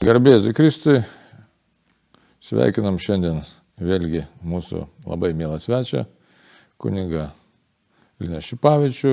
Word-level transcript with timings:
Garbėsiu 0.00 0.54
Kristui, 0.56 1.02
sveikinam 2.40 2.96
šiandien 2.96 3.42
vėlgi 3.76 4.22
mūsų 4.48 4.86
labai 5.04 5.34
mielą 5.36 5.58
svečią, 5.60 6.06
kuniga 6.80 7.26
Lina 8.20 8.40
Šipavičių. 8.40 9.12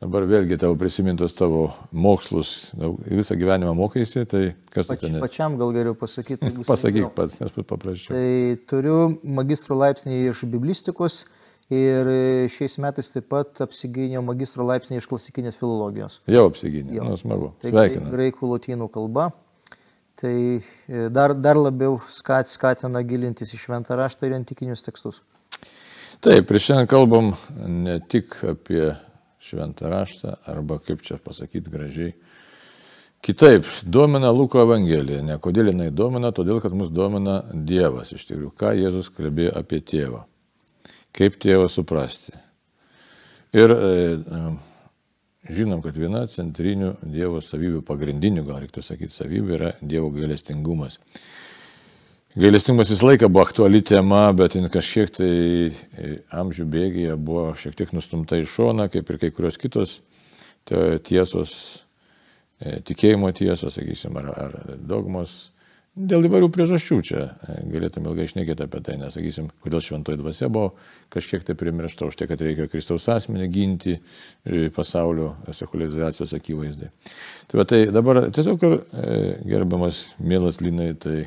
Dabar 0.00 0.24
vėlgi 0.24 0.56
tavo 0.62 0.78
prisimintos 0.80 1.34
tavo 1.36 1.66
mokslus, 1.92 2.70
visą 3.04 3.36
gyvenimą 3.36 3.74
mokaisi, 3.76 4.22
tai 4.24 4.54
kas 4.72 4.88
tu 4.88 4.94
Pač, 4.94 5.02
ten? 5.04 5.18
pačiam 5.20 5.58
gal 5.60 5.74
geriau 5.76 5.92
pasakyti. 5.92 6.54
Pasakyk 6.70 7.10
pats, 7.18 7.36
nes 7.42 7.52
bus 7.52 7.68
paprasčiau. 7.68 8.16
Tai 8.16 8.64
turiu 8.72 8.96
magistro 9.28 9.76
laipsnį 9.76 10.22
iš 10.30 10.40
biblistikos 10.48 11.26
ir 11.68 12.08
šiais 12.56 12.78
metais 12.80 13.12
taip 13.12 13.28
pat 13.28 13.60
apsigyniau 13.66 14.24
magistro 14.24 14.64
laipsnį 14.72 15.02
iš 15.02 15.10
klasikinės 15.12 15.60
filologijos. 15.60 16.22
Jau 16.32 16.48
apsigynė, 16.48 16.96
Jo. 16.96 17.04
nu 17.12 17.20
smagu. 17.20 17.52
Tai 17.60 17.76
Sveikinu. 17.76 18.08
graikų 18.16 18.54
lotynų 18.54 18.88
kalba. 18.96 19.28
Tai 20.20 20.34
e, 20.60 21.08
dar, 21.08 21.32
dar 21.32 21.56
labiau 21.56 21.96
skat, 22.12 22.50
skatina 22.52 23.00
gilintis 23.06 23.54
į 23.56 23.60
šventą 23.62 23.96
raštą 23.96 24.28
ir 24.28 24.34
antikinius 24.36 24.84
tekstus. 24.84 25.22
Taip, 26.20 26.50
ir 26.52 26.60
šiandien 26.60 26.90
kalbam 26.90 27.30
ne 27.56 27.96
tik 28.04 28.36
apie 28.44 28.90
šventą 29.40 29.88
raštą, 29.88 30.34
arba 30.52 30.76
kaip 30.84 31.00
čia 31.06 31.16
pasakyti 31.24 31.72
gražiai. 31.72 32.12
Kitaip, 33.24 33.64
domina 33.84 34.28
Luko 34.32 34.60
Evangelija. 34.60 35.22
Ne 35.24 35.38
kodėl 35.40 35.72
jinai 35.72 35.90
domina, 35.92 36.32
todėl 36.36 36.60
kad 36.60 36.76
mus 36.76 36.92
domina 36.92 37.40
Dievas 37.52 38.12
iš 38.16 38.28
tikrųjų. 38.28 38.52
Ką 38.60 38.72
Jėzus 38.76 39.08
kalbėjo 39.12 39.56
apie 39.60 39.80
tėvą. 39.84 40.22
Kaip 41.16 41.40
tėvą 41.40 41.68
suprasti. 41.72 42.36
Ir 43.56 43.72
e, 43.72 43.90
žinom, 45.54 45.82
kad 45.84 45.96
viena 45.98 46.24
centrinių 46.30 46.94
Dievo 47.02 47.42
savybių, 47.44 47.82
pagrindinių, 47.86 48.44
gal 48.48 48.62
reiktų 48.62 48.84
sakyti, 48.84 49.14
savybių 49.14 49.54
yra 49.56 49.70
Dievo 49.80 50.10
gailestingumas. 50.14 51.00
Gailestingumas 52.38 52.92
visą 52.92 53.08
laiką 53.08 53.28
buvo 53.28 53.42
aktuali 53.42 53.80
tema, 53.82 54.28
bet 54.36 54.54
jin 54.54 54.68
kažkiek 54.70 55.10
tai 55.16 55.30
e, 55.70 56.10
amžių 56.30 56.66
bėgėje 56.70 57.16
buvo 57.18 57.48
šiek 57.58 57.74
tiek 57.78 57.90
nustumta 57.96 58.38
į 58.38 58.46
šoną, 58.46 58.86
kaip 58.92 59.10
ir 59.10 59.18
kai 59.18 59.32
kurios 59.34 59.58
kitos 59.58 59.98
tiesos, 61.04 61.52
e, 62.60 62.78
tikėjimo 62.86 63.32
tiesos, 63.34 63.74
sakysim, 63.74 64.16
ar, 64.20 64.30
ar 64.30 64.76
dogmos. 64.78 65.50
Dėl 66.00 66.24
įvairių 66.28 66.48
priežasčių 66.54 66.96
čia 67.04 67.22
e, 67.44 67.56
galėtume 67.72 68.08
ilgai 68.08 68.24
išnekėti 68.28 68.64
apie 68.64 68.80
tai, 68.86 68.94
nes, 69.00 69.12
sakysim, 69.12 69.50
kodėl 69.64 69.82
šventoji 69.84 70.20
dvasia 70.20 70.48
buvo 70.52 70.70
kažkiek 71.12 71.44
tai 71.44 71.56
primiršta 71.58 72.08
už 72.08 72.16
tai, 72.16 72.28
kad 72.30 72.40
reikia 72.44 72.68
Kristaus 72.70 73.08
asmenį 73.12 73.48
ginti 73.52 73.96
e, 73.96 74.70
pasaulio 74.74 75.34
sekuliarizacijos 75.56 76.32
akivaizdai. 76.38 76.88
Tai, 77.50 77.60
va, 77.60 77.66
tai 77.68 77.82
dabar 77.92 78.22
tiesiog 78.32 78.64
e, 78.64 78.72
gerbiamas 79.50 80.06
mielas 80.22 80.62
Linai, 80.64 80.94
tai 81.00 81.18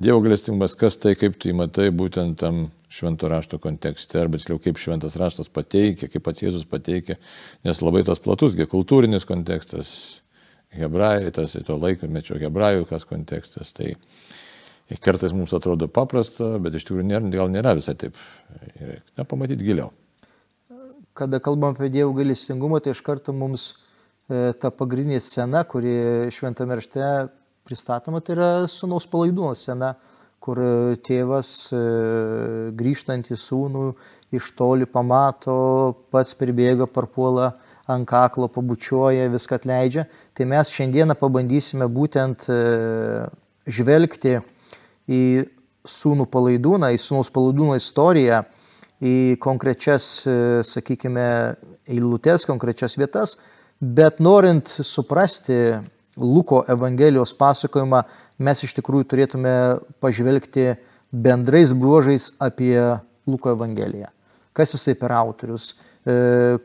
Dievo 0.00 0.22
galestingumas, 0.24 0.74
kas 0.80 0.96
tai, 0.96 1.12
kaip 1.18 1.34
tu 1.36 1.50
jį 1.50 1.56
matai 1.58 1.90
būtent 1.92 2.38
tam 2.40 2.70
švento 2.90 3.28
rašto 3.30 3.58
kontekste, 3.62 4.18
arba 4.18 4.40
tiksliau 4.40 4.60
kaip 4.62 4.80
šventas 4.80 5.16
raštas 5.20 5.52
pateikia, 5.52 6.08
kaip 6.10 6.24
pats 6.24 6.42
Jėzus 6.42 6.64
pateikia, 6.68 7.18
nes 7.68 7.82
labai 7.84 8.02
tas 8.08 8.18
platus, 8.22 8.56
kultūrinis 8.72 9.28
kontekstas, 9.28 9.92
hebrajai, 10.76 11.30
tas 11.34 11.56
to 11.66 11.76
laikmečio 11.78 12.38
hebrajų 12.40 12.86
kas 12.90 13.06
kontekstas, 13.08 13.72
tai 13.76 13.94
kartais 15.02 15.34
mums 15.36 15.54
atrodo 15.54 15.88
paprasta, 15.90 16.56
bet 16.62 16.74
iš 16.74 16.86
tikrųjų 16.86 17.06
nėra, 17.06 17.30
gal 17.34 17.50
nėra 17.52 17.76
visai 17.78 17.94
taip, 17.98 18.18
na, 19.16 19.24
pamatyti 19.24 19.66
giliau. 19.66 19.92
Kada 21.14 21.40
kalbam 21.42 21.74
apie 21.74 21.90
Dievo 21.92 22.14
gailestingumą, 22.16 22.80
tai 22.82 22.94
iš 22.94 23.02
karto 23.06 23.34
mums 23.36 23.70
e, 24.30 24.52
ta 24.58 24.70
pagrindinė 24.74 25.20
scena, 25.22 25.64
kuri 25.68 26.30
šventame 26.34 26.78
rašte 26.78 27.02
pristatoma, 27.66 28.22
tai 28.24 28.36
yra 28.36 28.50
sunaus 28.70 29.06
palaidūno 29.10 29.52
scena, 29.58 29.94
kur 30.42 30.58
e, 30.62 30.96
tėvas 31.06 31.50
e, 31.74 31.82
grįžtant 32.78 33.30
į 33.30 33.38
sūnų 33.38 33.84
iš 34.38 34.52
toli 34.58 34.86
pamato, 34.86 35.58
pats 36.14 36.34
pribėga, 36.38 36.86
parpuola 36.90 37.52
ant 37.92 38.08
kaklo, 38.08 38.48
pabučiuoja, 38.52 39.28
viską 39.32 39.58
atleidžia. 39.58 40.06
Tai 40.36 40.46
mes 40.50 40.72
šiandieną 40.74 41.16
pabandysime 41.18 41.88
būtent 41.90 42.46
e, 42.48 42.60
žvelgti 43.70 44.38
į 45.10 45.22
sūnų 45.88 46.26
palaidūną, 46.30 46.92
į 46.94 47.00
sūnaus 47.00 47.30
palaidūno 47.34 47.76
istoriją, 47.78 48.42
į 49.00 49.14
konkrečias, 49.40 50.08
e, 50.28 50.36
sakykime, 50.66 51.26
eilutes, 51.90 52.44
konkrečias 52.48 52.98
vietas, 53.00 53.38
bet 53.80 54.20
norint 54.20 54.68
suprasti 54.68 55.80
Luko 56.20 56.64
Evangelijos 56.68 57.32
pasakojimą, 57.38 58.02
mes 58.44 58.64
iš 58.64 58.74
tikrųjų 58.76 59.08
turėtume 59.08 59.54
pažvelgti 60.02 60.74
bendrais 61.10 61.72
bruožais 61.72 62.30
apie 62.40 62.76
Luko 63.26 63.54
Evangeliją. 63.54 64.10
Kas 64.52 64.74
jisai 64.74 64.96
per 64.98 65.14
autorius, 65.14 65.72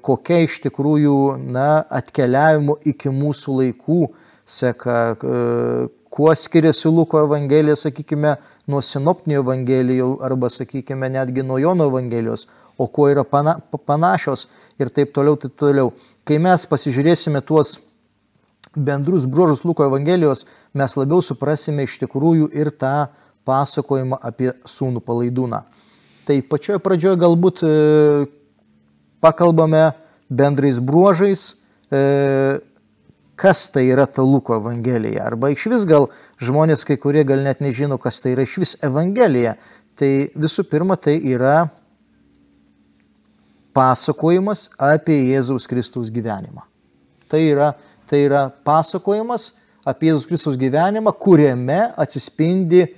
kokia 0.06 0.44
iš 0.46 0.62
tikrųjų 0.63 1.16
na, 1.51 1.84
atkeliavimo 1.91 2.78
iki 2.88 3.12
mūsų 3.12 3.57
laikų 3.59 4.00
seka, 4.46 5.16
e, 5.19 5.88
kuo 6.09 6.35
skiriasi 6.35 6.88
Luko 6.88 7.19
Evangelija, 7.25 7.75
sakykime, 7.75 8.35
nuo 8.72 8.81
sinoptinių 8.81 9.41
Evangelijų 9.41 10.12
arba, 10.25 10.50
sakykime, 10.50 11.09
netgi 11.12 11.44
nuo 11.44 11.57
Jono 11.59 11.90
Evangelijos, 11.90 12.47
o 12.78 12.88
kuo 12.88 13.09
yra 13.12 13.23
pana, 13.23 13.57
panašios 13.85 14.47
ir 14.79 14.90
taip 14.90 15.13
toliau, 15.13 15.35
taip 15.35 15.57
toliau. 15.59 15.91
Kai 16.25 16.40
mes 16.41 16.66
pasižiūrėsime 16.66 17.41
tuos 17.46 17.75
bendrus 18.75 19.25
bruožus 19.25 19.63
Luko 19.66 19.85
Evangelijos, 19.85 20.46
mes 20.73 20.96
labiau 20.97 21.22
suprasime 21.23 21.85
iš 21.85 22.00
tikrųjų 22.02 22.50
ir 22.56 22.72
tą 22.72 23.07
pasakojimą 23.46 24.19
apie 24.25 24.52
sūnų 24.67 25.03
palaidūną. 25.06 25.62
Tai 26.25 26.40
pačioje 26.50 26.81
pradžioje 26.81 27.19
galbūt 27.22 27.62
e, 27.62 27.73
pakalbame 29.25 29.90
bendrais 30.30 30.78
bruožais, 30.80 31.58
e, 31.91 32.62
kas 33.36 33.68
tai 33.74 33.88
yra 33.90 34.06
ta 34.06 34.22
Luko 34.22 34.56
Evangelija. 34.56 35.25
Arba 35.25 35.50
iš 35.53 35.66
vis 35.72 35.86
gal 35.90 36.09
žmonės 36.41 36.86
kai 36.86 36.97
kurie 37.02 37.25
gal 37.28 37.41
net 37.46 37.64
nežino, 37.64 37.97
kas 38.02 38.22
tai 38.22 38.35
yra 38.35 38.46
iš 38.46 38.59
vis 38.62 38.75
Evangelija. 38.85 39.56
Tai 39.96 40.12
visų 40.35 40.66
pirma, 40.69 40.97
tai 41.00 41.18
yra 41.24 41.69
pasakojimas 43.75 44.69
apie 44.80 45.18
Jėzaus 45.31 45.68
Kristaus 45.68 46.12
gyvenimą. 46.14 46.64
Tai 47.31 47.41
yra, 47.41 47.74
tai 48.08 48.25
yra 48.28 48.47
pasakojimas 48.68 49.53
apie 49.88 50.12
Jėzaus 50.12 50.30
Kristaus 50.30 50.59
gyvenimą, 50.59 51.16
kuriame 51.19 51.81
atsispindi 51.97 52.85
e, 52.85 52.90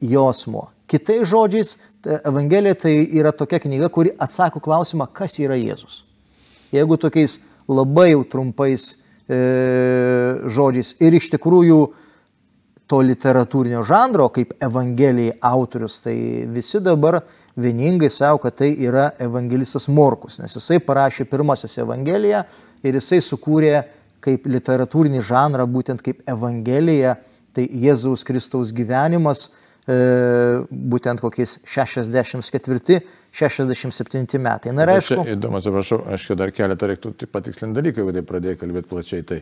jausmo. 0.00 0.68
Kitais 0.88 1.26
žodžiais, 1.28 1.76
Evangelija 2.06 2.76
tai 2.78 2.94
yra 3.18 3.32
tokia 3.34 3.58
knyga, 3.62 3.88
kuri 3.90 4.12
atsako 4.18 4.62
klausimą, 4.62 5.08
kas 5.12 5.38
yra 5.42 5.56
Jėzus. 5.58 6.04
Jeigu 6.72 6.98
tokiais 7.00 7.38
labai 7.68 8.12
jau 8.12 8.22
trumpais 8.28 8.84
e, 9.26 9.38
žodžiais 10.46 10.94
ir 11.02 11.16
iš 11.18 11.30
tikrųjų 11.34 11.80
to 12.88 13.02
literatūrinio 13.04 13.82
žanro, 13.84 14.28
kaip 14.32 14.54
Evangelija 14.64 15.36
autorius, 15.44 15.98
tai 16.04 16.16
visi 16.48 16.80
dabar 16.80 17.20
vieningai 17.58 18.10
savo, 18.10 18.38
kad 18.42 18.56
tai 18.56 18.70
yra 18.78 19.10
evangelistas 19.20 19.88
Morkus, 19.90 20.38
nes 20.38 20.54
jisai 20.56 20.78
parašė 20.84 21.26
pirmasis 21.28 21.80
Evangeliją 21.82 22.44
ir 22.86 22.98
jisai 23.00 23.18
sukūrė 23.24 23.82
kaip 24.24 24.46
literatūrinį 24.50 25.22
žanrą, 25.26 25.66
būtent 25.70 26.02
kaip 26.04 26.22
Evangelija, 26.28 27.16
tai 27.54 27.66
Jėzaus 27.66 28.24
Kristaus 28.26 28.72
gyvenimas, 28.74 29.48
būtent 29.88 31.24
kokiais 31.24 31.64
64-67 31.64 34.36
metai. 34.44 34.68
Na 34.76 34.84
ir 34.84 34.92
aišku, 34.98 35.24
įdomu, 35.34 35.56
atsiprašau, 35.62 35.98
aš 36.12 36.20
čia 36.28 36.34
dar 36.36 36.50
keletą 36.52 36.84
reiktų 36.92 37.08
tik 37.24 37.30
patikslinti 37.32 37.74
dalykų, 37.80 37.96
jeigu 38.02 38.12
tai 38.18 38.24
pradėjai 38.28 38.60
kalbėti 38.60 38.90
plačiai. 38.92 39.22
Tai 39.28 39.38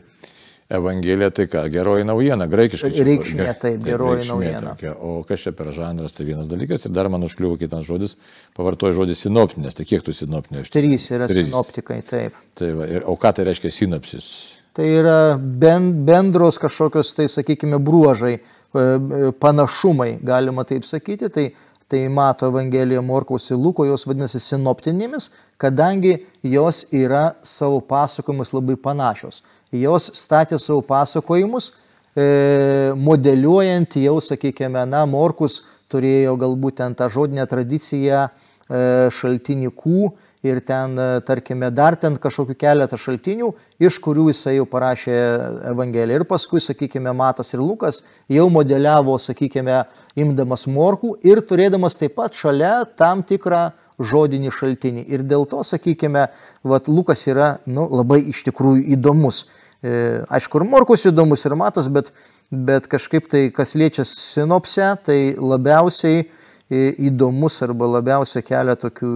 Evangelija 0.66 1.30
tai 1.30 1.44
ką, 1.46 1.60
geroji 1.70 2.02
naujiena, 2.06 2.48
graikiškai. 2.50 2.90
Reikšmė, 3.06 3.44
taip, 3.62 3.84
geroji 3.86 4.18
reikšmė 4.18 4.32
naujiena. 4.32 4.72
Tokia. 4.74 4.94
O 4.98 5.22
kas 5.26 5.44
čia 5.44 5.52
per 5.54 5.70
žanras, 5.74 6.14
tai 6.16 6.26
vienas 6.26 6.50
dalykas. 6.50 6.88
Ir 6.88 6.92
dar 6.94 7.06
man 7.12 7.22
užkliuvo 7.22 7.54
kitas 7.60 7.86
žodis, 7.86 8.16
pavartoju 8.58 8.96
žodį 8.98 9.14
sinoptinės. 9.14 9.78
Tai 9.78 9.86
kiek 9.86 10.02
tų 10.02 10.12
sinoptinės? 10.24 10.72
trys 10.74 11.06
yra 11.14 11.28
Trys. 11.30 11.52
sinoptikai, 11.52 12.00
taip. 12.06 12.34
Tai 12.58 12.72
va, 12.80 12.84
ir, 12.90 13.06
o 13.06 13.14
ką 13.14 13.30
tai 13.38 13.46
reiškia 13.46 13.70
sinapsis? 13.70 14.26
Tai 14.74 14.86
yra 14.90 15.38
ben, 15.38 15.92
bendros 16.04 16.58
kažkokios, 16.60 17.14
tai 17.16 17.30
sakykime, 17.32 17.78
bruožai, 17.78 18.34
e, 18.34 18.38
e, 18.42 18.55
panašumai, 19.40 20.16
galima 20.24 20.64
taip 20.64 20.84
sakyti. 20.84 21.30
Tai, 21.32 21.46
tai 21.88 22.08
mato 22.08 22.48
Evangelija 22.50 23.02
Morkaus 23.02 23.50
ir 23.50 23.58
Luko, 23.60 23.84
jos 23.86 24.06
vadinasi 24.08 24.40
sinoptinėmis, 24.42 25.30
kadangi 25.60 26.16
jos 26.42 26.84
yra 26.94 27.36
savo 27.46 27.78
pasakojimus 27.80 28.52
labai 28.56 28.76
panašios. 28.76 29.42
Jos 29.74 30.10
statė 30.18 30.58
savo 30.62 30.82
pasakojimus, 30.86 31.70
e, 32.16 32.92
modeliuojant 32.98 33.98
jau, 34.02 34.18
sakykime, 34.22 34.82
na, 34.90 35.04
Morkus 35.06 35.62
turėjo 35.92 36.34
galbūt 36.40 36.80
ten 36.82 36.94
tą 36.98 37.08
žodinę 37.12 37.46
tradiciją 37.50 38.26
e, 38.26 38.30
šaltinį 39.14 39.70
kų 39.78 40.10
ir 40.46 40.60
ten, 40.64 40.96
e, 40.98 41.20
tarkime, 41.26 41.70
dar 41.74 41.96
ten 42.00 42.16
kažkokiu 42.20 42.56
keletą 42.58 42.98
šaltinių, 43.00 43.52
iš 43.82 43.98
kurių 44.04 44.28
jisai 44.30 44.56
jau 44.56 44.66
parašė 44.70 45.16
Evangeliją. 45.72 46.20
Ir 46.20 46.26
paskui, 46.28 46.62
sakykime, 46.62 47.12
Matas 47.16 47.52
ir 47.54 47.62
Lukas 47.62 48.02
jau 48.32 48.46
modeliavo, 48.52 49.18
sakykime, 49.22 49.82
imdamas 50.16 50.66
morkų 50.70 51.16
ir 51.26 51.42
turėdamas 51.44 51.98
taip 52.00 52.16
pat 52.18 52.36
šalia 52.38 52.84
tam 52.98 53.24
tikrą 53.26 53.70
žodinį 53.98 54.52
šaltinį. 54.52 55.06
Ir 55.08 55.24
dėl 55.24 55.46
to, 55.50 55.62
sakykime, 55.64 56.28
vat, 56.66 56.88
Lukas 56.88 57.26
yra 57.30 57.56
nu, 57.66 57.88
labai 57.88 58.22
iš 58.32 58.44
tikrųjų 58.48 58.84
įdomus. 58.96 59.46
E, 59.84 60.22
aišku, 60.32 60.60
ir 60.60 60.68
morkus 60.68 61.06
įdomus, 61.08 61.44
ir 61.48 61.56
matas, 61.58 61.88
bet, 61.92 62.12
bet 62.50 62.88
kažkaip 62.90 63.28
tai, 63.32 63.46
kas 63.54 63.74
liečia 63.78 64.04
sinopsę, 64.08 64.94
tai 65.06 65.20
labiausiai 65.38 66.26
įdomus 66.70 67.60
arba 67.62 67.88
labiausiai 67.98 68.44
kelia 68.46 68.74
tokių 68.80 69.10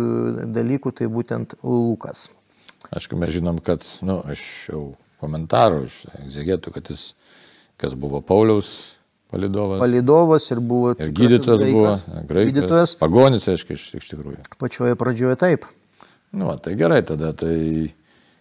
dalykų, 0.54 0.92
tai 1.00 1.08
būtent 1.10 1.56
Lukas. 1.66 2.28
Aišku, 2.94 3.18
mes 3.18 3.34
žinom, 3.34 3.58
kad, 3.62 3.84
na, 4.02 4.12
nu, 4.12 4.16
aš 4.30 4.44
jau 4.70 4.84
komentarų, 5.20 5.84
iš 5.88 5.98
egzegetų, 6.22 6.72
kad 6.74 6.90
jis, 6.90 7.10
kas 7.80 7.94
buvo 7.98 8.22
Pauliaus 8.24 8.96
palidovas. 9.30 9.82
Palidovas 9.82 10.48
ir 10.50 10.62
buvo. 10.64 10.94
Ir 10.96 11.12
gydytojas 11.14 11.60
graikas, 11.60 11.74
buvo, 12.06 12.24
graikas, 12.30 12.54
gydytojas. 12.54 12.94
Pagonis, 13.02 13.46
aišku, 13.52 13.76
iš, 13.76 13.86
iš 14.00 14.08
tikrųjų. 14.14 14.40
Pačioje 14.62 14.98
pradžioje 14.98 15.38
taip. 15.40 15.68
Nu, 16.30 16.50
tai 16.62 16.76
gerai 16.78 17.02
tada, 17.06 17.32
tai 17.36 17.90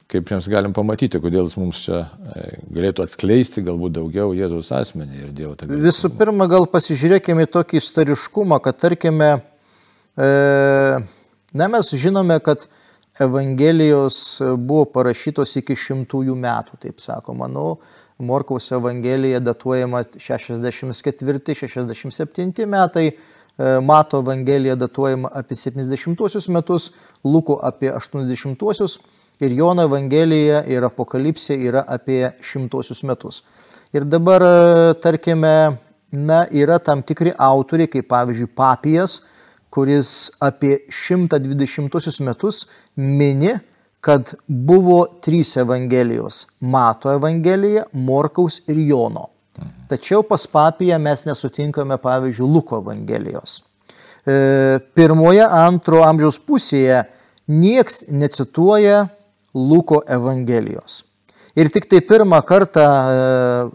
kaip 0.09 0.31
mes 0.33 0.47
galim 0.49 0.73
pamatyti, 0.73 1.19
kodėl 1.21 1.45
jis 1.45 1.53
mums 1.59 1.83
čia 1.85 1.99
e, 2.33 2.57
galėtų 2.73 3.03
atskleisti 3.05 3.61
galbūt 3.65 3.91
daugiau 3.99 4.33
Jėzaus 4.33 4.71
asmenį 4.73 5.15
ir 5.21 5.29
Dievo 5.37 5.53
tą. 5.57 5.67
Visų 5.69 6.09
pirma, 6.17 6.47
gal 6.49 6.65
pasižiūrėkime 6.71 7.41
į 7.45 7.49
tokį 7.53 7.77
istoriškumą, 7.77 8.57
kad 8.65 8.75
tarkime, 8.81 9.29
e, 10.17 10.27
na 11.53 11.65
mes 11.75 11.85
žinome, 11.93 12.37
kad 12.45 12.59
Evangelijos 13.19 14.41
buvo 14.57 14.85
parašytos 14.95 15.57
iki 15.59 15.75
šimtųjų 15.77 16.35
metų, 16.39 16.73
taip 16.87 16.97
sakoma. 17.03 17.45
Nu, 17.51 17.77
Morkaus 18.23 18.71
Evangelija 18.73 19.39
datuojama 19.43 19.99
64-67 20.15 22.65
metai, 22.65 23.07
e, 23.11 23.13
Mato 23.85 24.19
Evangelija 24.23 24.75
datuojama 24.79 25.29
apie 25.37 25.55
70 25.59 26.49
metus, 26.55 26.83
Luko 27.27 27.59
apie 27.61 27.91
80 27.93 28.57
metus 28.57 28.99
ir 29.39 29.55
Jono 29.55 29.85
Evangelija 29.87 30.63
ir 30.67 30.85
Apokalipsė 30.87 31.57
yra 31.69 31.85
apie 31.87 32.27
šimtosius 32.43 33.03
metus. 33.07 33.43
Ir 33.95 34.05
dabar, 34.05 34.43
e, 34.43 34.93
tarkime, 35.01 35.79
na, 36.11 36.43
yra 36.51 36.79
tam 36.79 37.01
tikri 37.01 37.31
autoriai, 37.37 37.89
kaip 37.89 38.09
pavyzdžiui 38.11 38.51
Papijas, 38.55 39.21
kuris 39.73 40.31
apie 40.41 40.83
120 40.89 42.21
metus 42.25 42.65
mini, 42.95 43.55
kad 44.01 44.33
buvo 44.47 45.05
trys 45.21 45.57
Evangelijos- 45.57 46.45
Mato 46.73 47.11
Evangelija, 47.11 47.85
Morkaus 47.93 48.61
ir 48.67 48.77
Jono. 48.77 49.29
Tačiau 49.89 50.23
pas 50.23 50.45
Papiją 50.47 50.99
mes 50.99 51.25
nesutinkame, 51.25 51.97
pavyzdžiui, 51.97 52.53
Luko 52.53 52.77
Evangelijos. 52.77 53.63
E, 54.25 54.79
pirmoje, 54.95 55.43
antro 55.43 56.03
amžiaus 56.03 56.39
pusėje 56.39 57.05
nieks 57.47 58.03
necituoja 58.09 59.09
Luko 59.53 60.03
Evangelijos. 60.07 61.03
Ir 61.57 61.71
tik 61.73 61.89
tai 61.89 61.99
pirmą 62.05 62.39
kartą 62.45 62.85
e, 62.85 63.17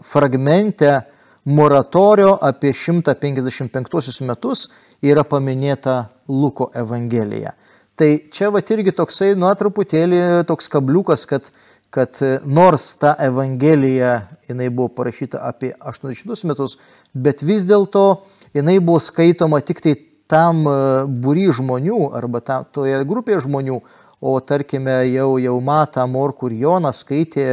fragmente 0.01 1.01
moratorio 1.45 2.37
apie 2.41 2.73
155 2.73 4.21
metus 4.25 4.69
yra 5.03 5.23
paminėta 5.27 6.05
Luko 6.27 6.71
Evangelija. 6.73 7.53
Tai 7.95 8.09
čia 8.31 8.49
va 8.51 8.59
irgi 8.59 8.91
toksai, 8.95 9.35
nu, 9.39 9.47
truputėlį 9.55 10.43
toks 10.49 10.67
kabliukas, 10.71 11.27
kad, 11.29 11.51
kad 11.93 12.17
e, 12.23 12.39
nors 12.43 12.89
ta 12.99 13.13
Evangelija, 13.23 14.15
jinai 14.49 14.67
buvo 14.69 14.89
parašyta 14.97 15.43
apie 15.47 15.71
80 15.79 16.49
metus, 16.49 16.79
bet 17.13 17.43
vis 17.43 17.63
dėlto 17.67 18.25
jinai 18.55 18.79
buvo 18.79 18.99
skaitoma 19.03 19.61
tik 19.63 19.83
tai 19.83 19.95
tam 20.31 20.65
e, 20.67 20.75
būry 21.07 21.47
žmonių 21.53 22.09
arba 22.17 22.41
ta, 22.41 22.63
toje 22.65 22.99
grupėje 23.07 23.45
žmonių, 23.45 23.79
o 24.25 24.39
tarkime 24.39 25.03
jau, 25.11 25.35
jau 25.37 25.55
Mata, 25.61 26.05
Morkur 26.09 26.53
Joną 26.53 26.89
skaitė, 26.95 27.45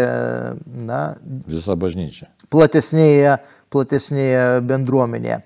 na, 0.89 1.01
visą 1.51 1.77
bažnyčią. 1.77 2.31
Platesnėje, 2.53 3.37
platesnėje 3.73 4.45
bendruomenėje. 4.69 5.43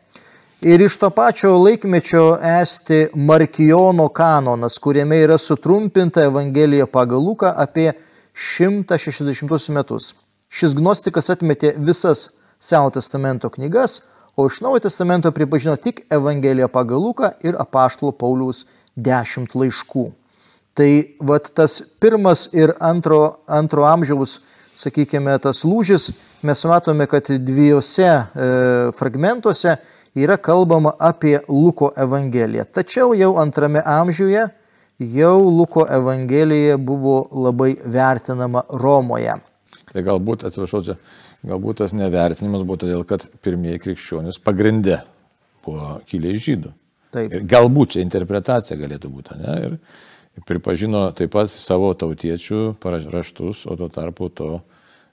Ir 0.66 0.82
iš 0.86 0.96
to 1.02 1.10
pačio 1.12 1.50
laikmečio 1.58 2.38
esti 2.60 3.08
Markijono 3.14 4.06
kanonas, 4.14 4.78
kuriame 4.82 5.18
yra 5.24 5.36
sutrumpinta 5.38 6.22
Evangelija 6.30 6.86
pagal 6.86 7.26
Luką 7.26 7.50
apie 7.52 7.90
160 8.32 9.74
metus. 9.74 10.14
Šis 10.48 10.76
gnostikas 10.78 11.30
atmetė 11.34 11.74
visas 11.76 12.28
Seno 12.62 12.88
testamento 12.94 13.50
knygas, 13.52 13.98
o 14.36 14.46
iš 14.46 14.62
Naujo 14.64 14.84
testamento 14.86 15.32
pripažino 15.34 15.74
tik 15.76 16.04
Evangeliją 16.10 16.70
pagal 16.72 17.02
Luką 17.02 17.32
ir 17.44 17.58
apaštalo 17.58 18.14
Pauliaus 18.16 18.64
dešimt 18.96 19.58
laiškų. 19.58 20.06
Tai 20.76 20.90
vat 21.24 21.48
tas 21.56 21.78
pirmas 22.00 22.50
ir 22.52 22.74
antro, 22.84 23.38
antro 23.48 23.86
amžiaus, 23.88 24.40
sakykime, 24.76 25.38
tas 25.40 25.62
lūžis, 25.64 26.10
mes 26.44 26.64
matome, 26.68 27.06
kad 27.08 27.30
dviejose 27.32 28.04
e, 28.06 28.48
fragmentuose 28.98 29.78
yra 30.16 30.36
kalbama 30.36 30.92
apie 31.00 31.38
Luko 31.48 31.94
Evangeliją. 31.96 32.66
Tačiau 32.76 33.14
jau 33.16 33.34
antrame 33.40 33.80
amžiuje 33.80 34.44
jau 34.98 35.50
Luko 35.50 35.86
Evangelija 35.90 36.76
buvo 36.76 37.28
labai 37.32 37.74
vertinama 37.84 38.62
Romoje. 38.70 39.36
Tai 39.92 40.04
galbūt, 40.04 40.44
atsiprašau, 40.48 40.82
čia, 40.84 40.96
galbūt 41.46 41.82
tas 41.82 41.94
nevertinimas 41.96 42.64
buvo 42.64 42.80
todėl, 42.84 43.04
kad 43.08 43.24
pirmieji 43.44 43.80
krikščionys 43.84 44.40
pagrindė 44.44 45.00
buvo 45.64 45.98
kilę 46.08 46.36
iš 46.36 46.44
žydų. 46.50 46.72
Taip. 47.16 47.32
Ir 47.32 47.48
galbūt 47.48 47.96
čia 47.96 48.04
interpretacija 48.04 48.76
galėtų 48.76 49.08
būti, 49.12 49.38
ne? 49.40 49.56
Ir, 49.64 49.78
pripažino 50.44 51.08
taip 51.16 51.32
pat 51.32 51.50
savo 51.52 51.92
tautiečių 51.96 52.76
raštus, 52.82 53.66
o 53.66 53.76
tuo 53.76 53.88
tarpu 53.88 54.28
to 54.28 54.50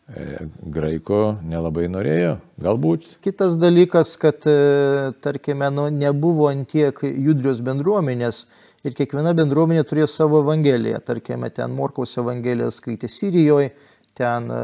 e, 0.08 0.50
graiko 0.60 1.38
nelabai 1.44 1.88
norėjo, 1.88 2.38
galbūt. 2.60 3.18
Kitas 3.24 3.56
dalykas, 3.58 4.18
kad, 4.20 4.44
e, 4.46 5.14
tarkime, 5.24 5.70
nu, 5.72 5.88
nebuvo 5.90 6.50
antiek 6.52 6.98
judrios 7.04 7.62
bendruomenės 7.64 8.46
ir 8.84 8.94
kiekviena 8.98 9.34
bendruomenė 9.38 9.86
turėjo 9.88 10.10
savo 10.12 10.44
evangeliją. 10.44 11.00
Tarkime, 11.06 11.50
ten 11.56 11.72
Morkaus 11.72 12.18
evangeliją 12.20 12.72
skaitė 12.74 13.08
Sirijoje, 13.08 13.72
ten, 14.18 14.52
e, 14.52 14.64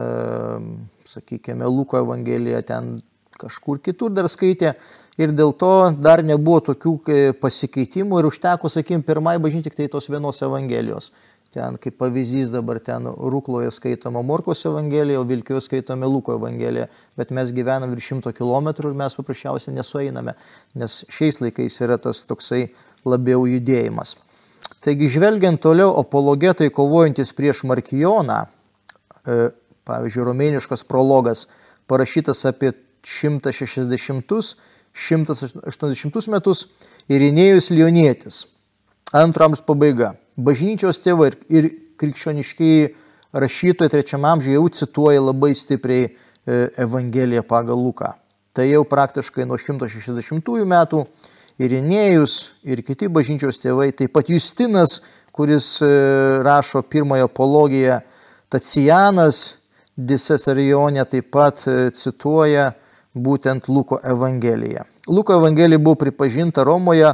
sakykime, 1.07 1.65
Luko 1.71 2.01
evangeliją, 2.03 2.63
ten 2.67 2.97
kažkur 3.39 3.79
kitur 3.79 4.11
dar 4.11 4.27
skaitė 4.27 4.75
ir 5.19 5.33
dėl 5.35 5.51
to 5.59 5.73
dar 5.99 6.23
nebuvo 6.23 6.61
tokių 6.71 6.93
e, 7.11 7.17
pasikeitimų 7.35 8.21
ir 8.21 8.29
užteko, 8.29 8.71
sakykim, 8.71 9.03
pirmai 9.05 9.35
bažnyčiai 9.41 9.67
tik 9.67 9.77
tai 9.79 9.89
tos 9.91 10.07
vienos 10.11 10.39
evangelijos. 10.45 11.11
Ten 11.49 11.79
kaip 11.81 11.95
pavyzdys 11.97 12.51
dabar 12.53 12.77
ten 12.77 13.07
Rūkloje 13.09 13.71
skaitoma 13.73 14.21
Morkos 14.21 14.61
evangelija, 14.69 15.17
o 15.17 15.25
Vilkijoje 15.25 15.65
skaitome 15.65 16.05
Luko 16.05 16.35
evangelija, 16.37 16.85
bet 17.17 17.33
mes 17.33 17.49
gyvenam 17.55 17.89
virš 17.95 18.11
šimto 18.11 18.33
kilometrų 18.37 18.91
ir 18.91 18.99
mes 18.99 19.17
paprasčiausiai 19.17 19.73
nesueiname, 19.73 20.35
nes 20.77 20.99
šiais 21.09 21.41
laikais 21.41 21.79
yra 21.81 21.97
tas 21.97 22.21
toksai 22.29 22.67
labiau 23.01 23.47
judėjimas. 23.49 24.13
Taigi, 24.85 25.09
žvelgiant 25.09 25.57
toliau, 25.63 25.95
apologetai 25.97 26.69
kovojantis 26.71 27.33
prieš 27.33 27.65
Markijoną, 27.67 28.43
e, 29.25 29.49
pavyzdžiui, 29.89 30.27
romėniškas 30.29 30.85
prologas, 30.85 31.47
parašytas 31.89 32.45
apie 32.45 32.75
160 33.01 34.53
180 34.99 36.31
metus 36.31 36.65
Irinėjus 37.09 37.69
Lionietis. 37.73 38.43
Antrams 39.15 39.61
pabaiga. 39.65 40.13
Bažnyčios 40.37 41.01
tėvai 41.01 41.31
ir 41.49 41.69
krikščioniškiai 41.99 42.89
rašytojai 43.33 43.91
trečiame 43.91 44.29
amžiuje 44.29 44.57
jau 44.57 44.67
cituoja 44.81 45.23
labai 45.23 45.53
stipriai 45.57 46.05
e, 46.05 46.11
Evangeliją 46.85 47.43
pagal 47.47 47.79
Luką. 47.79 48.13
Tai 48.53 48.65
jau 48.67 48.83
praktiškai 48.87 49.47
nuo 49.47 49.57
160 49.61 50.65
metų 50.69 51.03
Irinėjus 51.59 52.35
ir 52.63 52.79
kiti 52.87 53.09
bažnyčios 53.11 53.59
tėvai, 53.59 53.89
taip 53.91 54.13
pat 54.15 54.29
Justinas, 54.31 55.01
kuris 55.35 55.79
e, 55.83 55.89
rašo 56.45 56.85
pirmąją 56.87 57.27
apologiją, 57.27 57.99
Tacijanas 58.49 59.59
Disesarionė 59.99 61.03
taip 61.09 61.27
pat 61.33 61.65
e, 61.67 61.89
cituoja 61.91 62.71
būtent 63.25 63.67
Luko 63.67 63.99
Evangelija. 64.03 64.85
Luko 65.07 65.35
Evangelija 65.35 65.79
buvo 65.79 65.95
pripažinta 66.05 66.63
Romoje, 66.63 67.13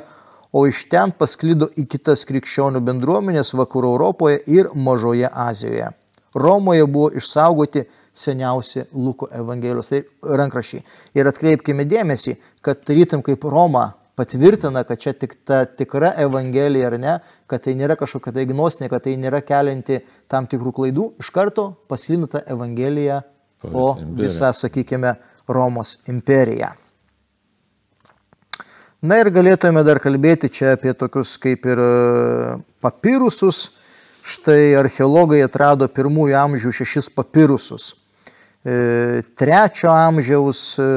o 0.56 0.64
iš 0.68 0.86
ten 0.88 1.12
pasklido 1.12 1.68
į 1.76 1.84
kitas 1.92 2.24
krikščionių 2.30 2.80
bendruomenės 2.86 3.52
vakarų 3.60 3.92
Europoje 3.98 4.40
ir 4.48 4.70
Mažoje 4.74 5.28
Azijoje. 5.28 5.90
Romoje 6.36 6.86
buvo 6.86 7.10
išsaugoti 7.16 7.84
seniausi 8.16 8.86
Luko 8.94 9.28
Evangelijos 9.32 9.92
tai 9.92 10.02
rankrašiai. 10.24 10.84
Ir 11.16 11.28
atkreipkime 11.28 11.84
dėmesį, 11.92 12.38
kad 12.64 12.88
rytam 12.88 13.24
kaip 13.26 13.44
Roma 13.44 13.90
patvirtina, 14.16 14.84
kad 14.88 15.00
čia 15.00 15.14
tik 15.14 15.36
ta 15.44 15.66
tikra 15.66 16.14
Evangelija 16.24 16.88
ar 16.88 16.98
ne, 17.00 17.16
kad 17.52 17.66
tai 17.68 17.76
nėra 17.76 17.98
kažkokia 18.00 18.32
tai 18.36 18.48
gnostinė, 18.48 18.90
kad 18.92 19.04
tai 19.04 19.18
nėra 19.20 19.42
kelianti 19.44 20.00
tam 20.32 20.48
tikrų 20.48 20.72
klaidų, 20.80 21.10
iš 21.20 21.32
karto 21.36 21.74
pasilina 21.92 22.32
ta 22.32 22.44
Evangelija 22.48 23.22
po 23.66 23.96
visą, 24.16 24.54
sakykime, 24.56 25.16
Romos 25.48 25.98
imperiją. 26.10 26.72
Na 29.06 29.20
ir 29.22 29.30
galėtume 29.30 29.84
dar 29.86 30.00
kalbėti 30.02 30.50
čia 30.50 30.72
apie 30.74 30.94
tokius 30.98 31.36
kaip 31.42 31.68
ir 31.70 31.82
e, 31.82 31.90
papirusus. 32.82 33.76
Štai 34.26 34.74
archeologai 34.80 35.44
atrado 35.46 35.86
pirmųjų 35.92 36.38
amžių 36.40 36.72
šešis 36.80 37.12
papirusus. 37.14 37.92
E, 38.66 39.22
trečio 39.38 39.92
amžiaus 39.94 40.64
e, 40.82 40.88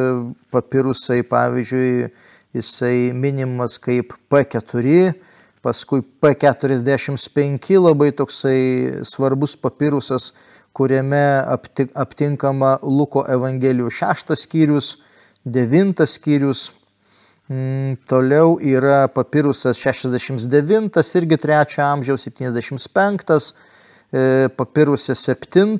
papirusai, 0.55 1.21
pavyzdžiui, 1.29 2.09
jisai 2.57 3.11
minimas 3.13 3.77
kaip 3.83 4.15
P4, 4.33 5.13
paskui 5.61 6.01
P45 6.01 7.77
labai 7.83 8.09
toksai 8.17 9.05
svarbus 9.05 9.59
papirusas, 9.61 10.33
kuriame 10.79 11.23
aptinkama 11.99 12.79
Luko 12.87 13.27
Evangelijų 13.27 13.91
šeštas 13.99 14.47
skyrius, 14.47 14.95
devintas 15.43 16.15
skyrius, 16.19 16.69
Mm, 17.49 17.97
toliau 18.05 18.59
yra 18.61 19.07
papirusas 19.09 19.79
69, 19.81 21.15
irgi 21.17 21.37
3 21.41 21.79
amžiaus 21.81 22.27
75, 22.29 23.55
e, 24.13 24.49
papirusas 24.53 25.23
7, 25.25 25.79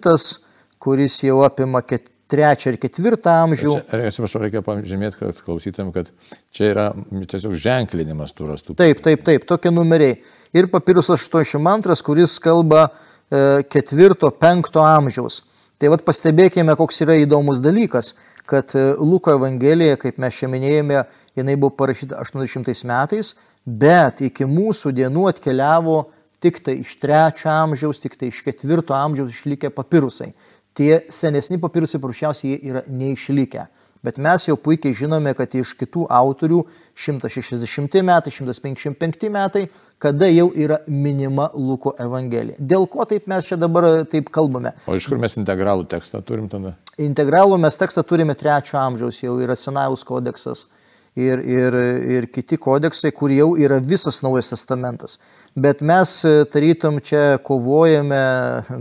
kuris 0.81 1.19
jau 1.27 1.43
apima 1.45 1.83
3 1.85 2.65
ir 2.71 2.79
4 2.81 3.29
amžių. 3.35 3.75
Atsiprašau, 3.85 4.41
reikia 4.47 4.63
pažymėti, 4.65 5.21
kad 5.21 5.43
klausytėm, 5.45 5.93
kad 5.93 6.09
čia 6.57 6.71
yra 6.73 6.87
tiesiog 7.29 7.53
ženklinimas 7.61 8.33
tų 8.33 8.49
rastų. 8.55 8.79
Taip, 8.81 9.05
taip, 9.05 9.29
taip, 9.29 9.45
tokie 9.45 9.69
numeriai. 9.69 10.17
Ir 10.57 10.71
papirusas 10.73 11.21
82, 11.29 12.01
kuris 12.01 12.39
kalba 12.41 12.87
4-5 13.31 14.71
e, 14.75 14.83
amžiaus. 14.83 15.43
Tai 15.79 15.93
vad 15.93 16.03
pastebėkime, 16.07 16.75
koks 16.79 17.05
yra 17.05 17.19
įdomus 17.23 17.61
dalykas, 17.63 18.15
kad 18.49 18.73
e, 18.75 18.93
Luko 18.99 19.35
Evangelija, 19.37 19.99
kaip 20.01 20.19
mes 20.19 20.35
čia 20.35 20.49
minėjome, 20.51 21.05
jinai 21.39 21.57
buvo 21.61 21.77
parašyta 21.79 22.19
800 22.25 22.87
metais, 22.89 23.35
bet 23.65 24.23
iki 24.25 24.49
mūsų 24.49 24.95
dienų 24.97 25.29
atkeliavo 25.33 26.01
tik 26.43 26.63
tai 26.65 26.79
iš 26.83 26.97
trečio 27.03 27.51
amžiaus, 27.53 28.01
tik 28.03 28.17
tai 28.19 28.31
iš 28.33 28.41
ketvirto 28.47 28.97
amžiaus 28.97 29.35
išlikę 29.35 29.71
papirusai. 29.75 30.33
Tie 30.79 31.05
senesni 31.11 31.59
papirusai 31.61 32.01
paprasčiausiai 32.01 32.61
yra 32.71 32.85
neišlikę. 32.87 33.67
Bet 34.09 34.17
mes 34.17 34.47
jau 34.47 34.55
puikiai 34.57 34.97
žinome, 34.97 35.35
kad 35.37 35.53
iš 35.53 35.75
kitų 35.77 36.07
autorių 36.09 36.63
160 36.97 37.99
metai, 38.09 38.33
155 38.33 39.29
metai, 39.35 39.67
kada 40.01 40.31
jau 40.33 40.47
yra 40.57 40.79
minima 40.89 41.51
Luko 41.53 41.93
Evangelija. 42.01 42.57
Dėl 42.57 42.87
ko 42.89 43.05
taip 43.11 43.27
mes 43.29 43.51
čia 43.51 43.59
dabar 43.61 44.07
taip 44.09 44.31
kalbame? 44.33 44.73
O 44.89 44.97
iš 44.97 45.11
kur 45.11 45.21
mes 45.21 45.37
integralų 45.37 45.85
tekstą 45.93 46.23
turim 46.25 46.47
tada? 46.49 46.73
Integralų 46.97 47.59
mes 47.61 47.77
tekstą 47.77 48.07
turime 48.09 48.33
trečio 48.39 48.79
amžiaus, 48.81 49.19
jau 49.21 49.35
yra 49.45 49.59
Sinajaus 49.61 50.07
kodeksas 50.09 50.65
ir, 51.13 51.43
ir, 51.45 51.77
ir 52.17 52.29
kiti 52.33 52.57
kodeksai, 52.57 53.13
kur 53.13 53.35
jau 53.35 53.51
yra 53.61 53.77
visas 53.85 54.23
Naujas 54.25 54.49
Testamentas. 54.55 55.19
Bet 55.53 55.85
mes 55.85 56.15
e, 56.25 56.33
tarytum 56.49 57.03
čia 57.05 57.43
kovojame 57.45 58.25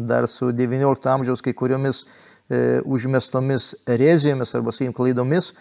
dar 0.07 0.29
su 0.31 0.53
XIX 0.55 1.11
amžiaus 1.17 1.43
kai 1.43 1.55
kuriomis 1.57 2.05
e, 2.05 2.26
užmestomis 2.85 3.73
erezijomis 3.89 4.53
arba, 4.55 4.71
sakykim, 4.71 4.93
klaidomis, 4.95 5.51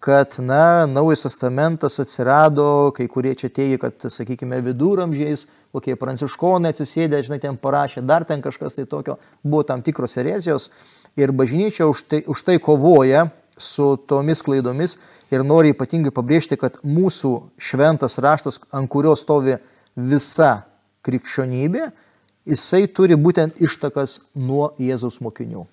kad, 0.00 0.36
na, 0.38 0.86
Naujas 0.86 1.24
Testamentas 1.24 1.98
atsirado, 2.00 2.92
kai 2.96 3.08
kurie 3.10 3.34
čia 3.34 3.50
teigia, 3.50 3.80
kad, 3.82 4.06
sakykime, 4.12 4.60
viduramžiais, 4.62 5.46
kokie 5.74 5.96
pranciškonai 5.98 6.70
atsisėdė, 6.74 7.22
žinai, 7.26 7.40
ten 7.42 7.58
parašė, 7.60 8.04
dar 8.06 8.24
ten 8.28 8.44
kažkas 8.44 8.78
tai 8.78 8.86
tokio, 8.86 9.18
buvo 9.42 9.64
tam 9.66 9.82
tikros 9.82 10.16
erezijos 10.20 10.70
ir 11.18 11.32
bažnyčia 11.32 11.88
už 11.90 12.04
tai, 12.06 12.22
už 12.28 12.44
tai 12.46 12.58
kovoja 12.62 13.26
su 13.58 13.96
tomis 14.08 14.44
klaidomis 14.44 14.98
ir 15.32 15.44
noriu 15.44 15.74
ypatingai 15.74 16.14
pabrėžti, 16.14 16.58
kad 16.60 16.78
mūsų 16.84 17.32
šventas 17.58 18.20
raštas, 18.22 18.60
ant 18.70 18.90
kurio 18.92 19.16
stovi 19.18 19.56
visa 19.96 20.66
krikščionybė, 21.06 21.88
jisai 22.46 22.86
turi 22.86 23.16
būtent 23.18 23.58
ištakas 23.62 24.20
nuo 24.34 24.74
Jėzaus 24.78 25.18
mokinių. 25.24 25.66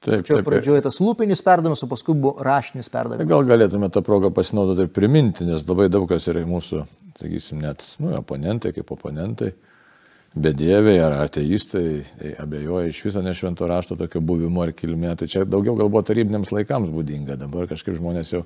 Taip, 0.00 0.22
Čia 0.24 0.38
taip, 0.38 0.46
pradžioje 0.46 0.80
tas 0.86 0.96
lūpinis 1.02 1.42
perdavimas, 1.44 1.82
o 1.84 1.88
paskui 1.90 2.14
buvo 2.16 2.40
raštinis 2.44 2.88
perdavimas. 2.88 3.28
Gal 3.28 3.44
galėtume 3.48 3.90
tą 3.92 4.00
progą 4.04 4.30
pasinaudoti 4.32 4.86
ir 4.86 4.94
priminti, 4.96 5.44
nes 5.44 5.66
labai 5.68 5.90
daug 5.92 6.06
kas 6.08 6.24
yra 6.32 6.40
mūsų, 6.48 6.86
sakysim, 7.20 7.60
net 7.60 7.84
nu, 8.00 8.14
oponentai 8.16 8.72
kaip 8.76 8.94
oponentai 8.96 9.50
bedieviai 10.34 11.00
ar 11.02 11.16
ateistai 11.24 11.84
tai 12.18 12.32
abejoja 12.38 12.88
iš 12.88 13.02
viso 13.04 13.22
nešvento 13.22 13.66
rašto 13.66 13.96
tokio 13.98 14.22
buvimo 14.22 14.62
ar 14.62 14.72
kilmė. 14.72 15.16
Tai 15.18 15.28
čia 15.28 15.44
daugiau 15.44 15.74
galbūt 15.78 16.10
tarybiniams 16.10 16.52
laikams 16.54 16.92
būdinga. 16.94 17.36
Dabar 17.40 17.66
kažkaip 17.70 17.98
žmonės 17.98 18.32
jau, 18.32 18.44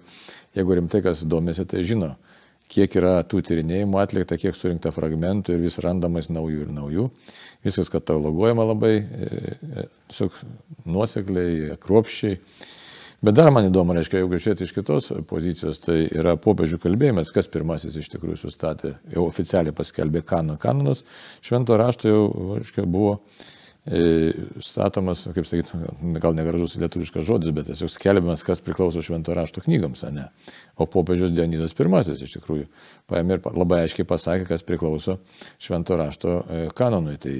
jeigu 0.57 0.81
rimtai 0.81 1.03
kas 1.05 1.23
domisi, 1.29 1.67
tai 1.69 1.85
žino, 1.85 2.15
kiek 2.73 2.94
yra 2.99 3.18
tų 3.28 3.42
tyrinėjimų 3.47 4.00
atlikta, 4.00 4.38
kiek 4.40 4.56
surinkta 4.56 4.92
fragmentų 4.94 5.54
ir 5.54 5.64
vis 5.64 5.78
randamas 5.85 6.30
naujų 6.33 6.66
ir 6.66 6.71
naujų. 6.75 7.09
Viskas 7.64 7.90
kataloguojama 7.92 8.66
labai 8.73 8.94
e, 9.00 9.59
e, 9.85 10.30
nuosekliai, 10.85 11.76
kruopščiai. 11.83 12.38
Bet 13.25 13.37
dar 13.38 13.49
man 13.54 13.71
įdomu, 13.71 13.94
reiškia, 13.97 14.18
jeigu 14.21 14.37
žiūrėti 14.37 14.66
iš 14.66 14.73
kitos 14.76 15.06
pozicijos, 15.30 15.78
tai 15.80 16.02
yra 16.12 16.35
popiežių 16.37 16.76
kalbėjimas, 16.83 17.30
kas 17.33 17.49
pirmasis 17.49 17.97
iš 17.97 18.11
tikrųjų 18.12 18.37
sustatė, 18.42 18.99
jau 19.14 19.25
oficialiai 19.30 19.73
paskelbė 19.76 20.21
kanoną. 20.28 20.59
Kanonas 20.61 21.00
švento 21.44 21.78
rašto 21.80 22.11
jau, 22.11 22.25
reiškia, 22.59 22.85
buvo 22.85 23.14
statomas, 24.64 25.26
kaip 25.37 25.45
sakyti, 25.45 25.76
gal 26.23 26.33
negražus 26.37 26.79
lietuviškas 26.81 27.26
žodis, 27.26 27.53
bet 27.53 27.67
tiesiog 27.69 27.91
skelbiamas, 27.93 28.45
kas 28.47 28.62
priklauso 28.64 29.03
švento 29.05 29.35
rašto 29.37 29.61
knygoms, 29.64 30.07
ne? 30.14 30.31
O 30.81 30.87
popiežius 30.88 31.35
Dionizas 31.37 31.76
pirmasis 31.76 32.23
iš 32.25 32.38
tikrųjų 32.38 32.64
paėmė 33.12 33.37
ir 33.37 33.50
labai 33.53 33.83
aiškiai 33.85 34.09
pasakė, 34.09 34.49
kas 34.49 34.64
priklauso 34.64 35.19
švento 35.61 35.99
rašto 36.00 36.38
e, 36.41 36.62
kanonui. 36.76 37.19
Tai 37.21 37.37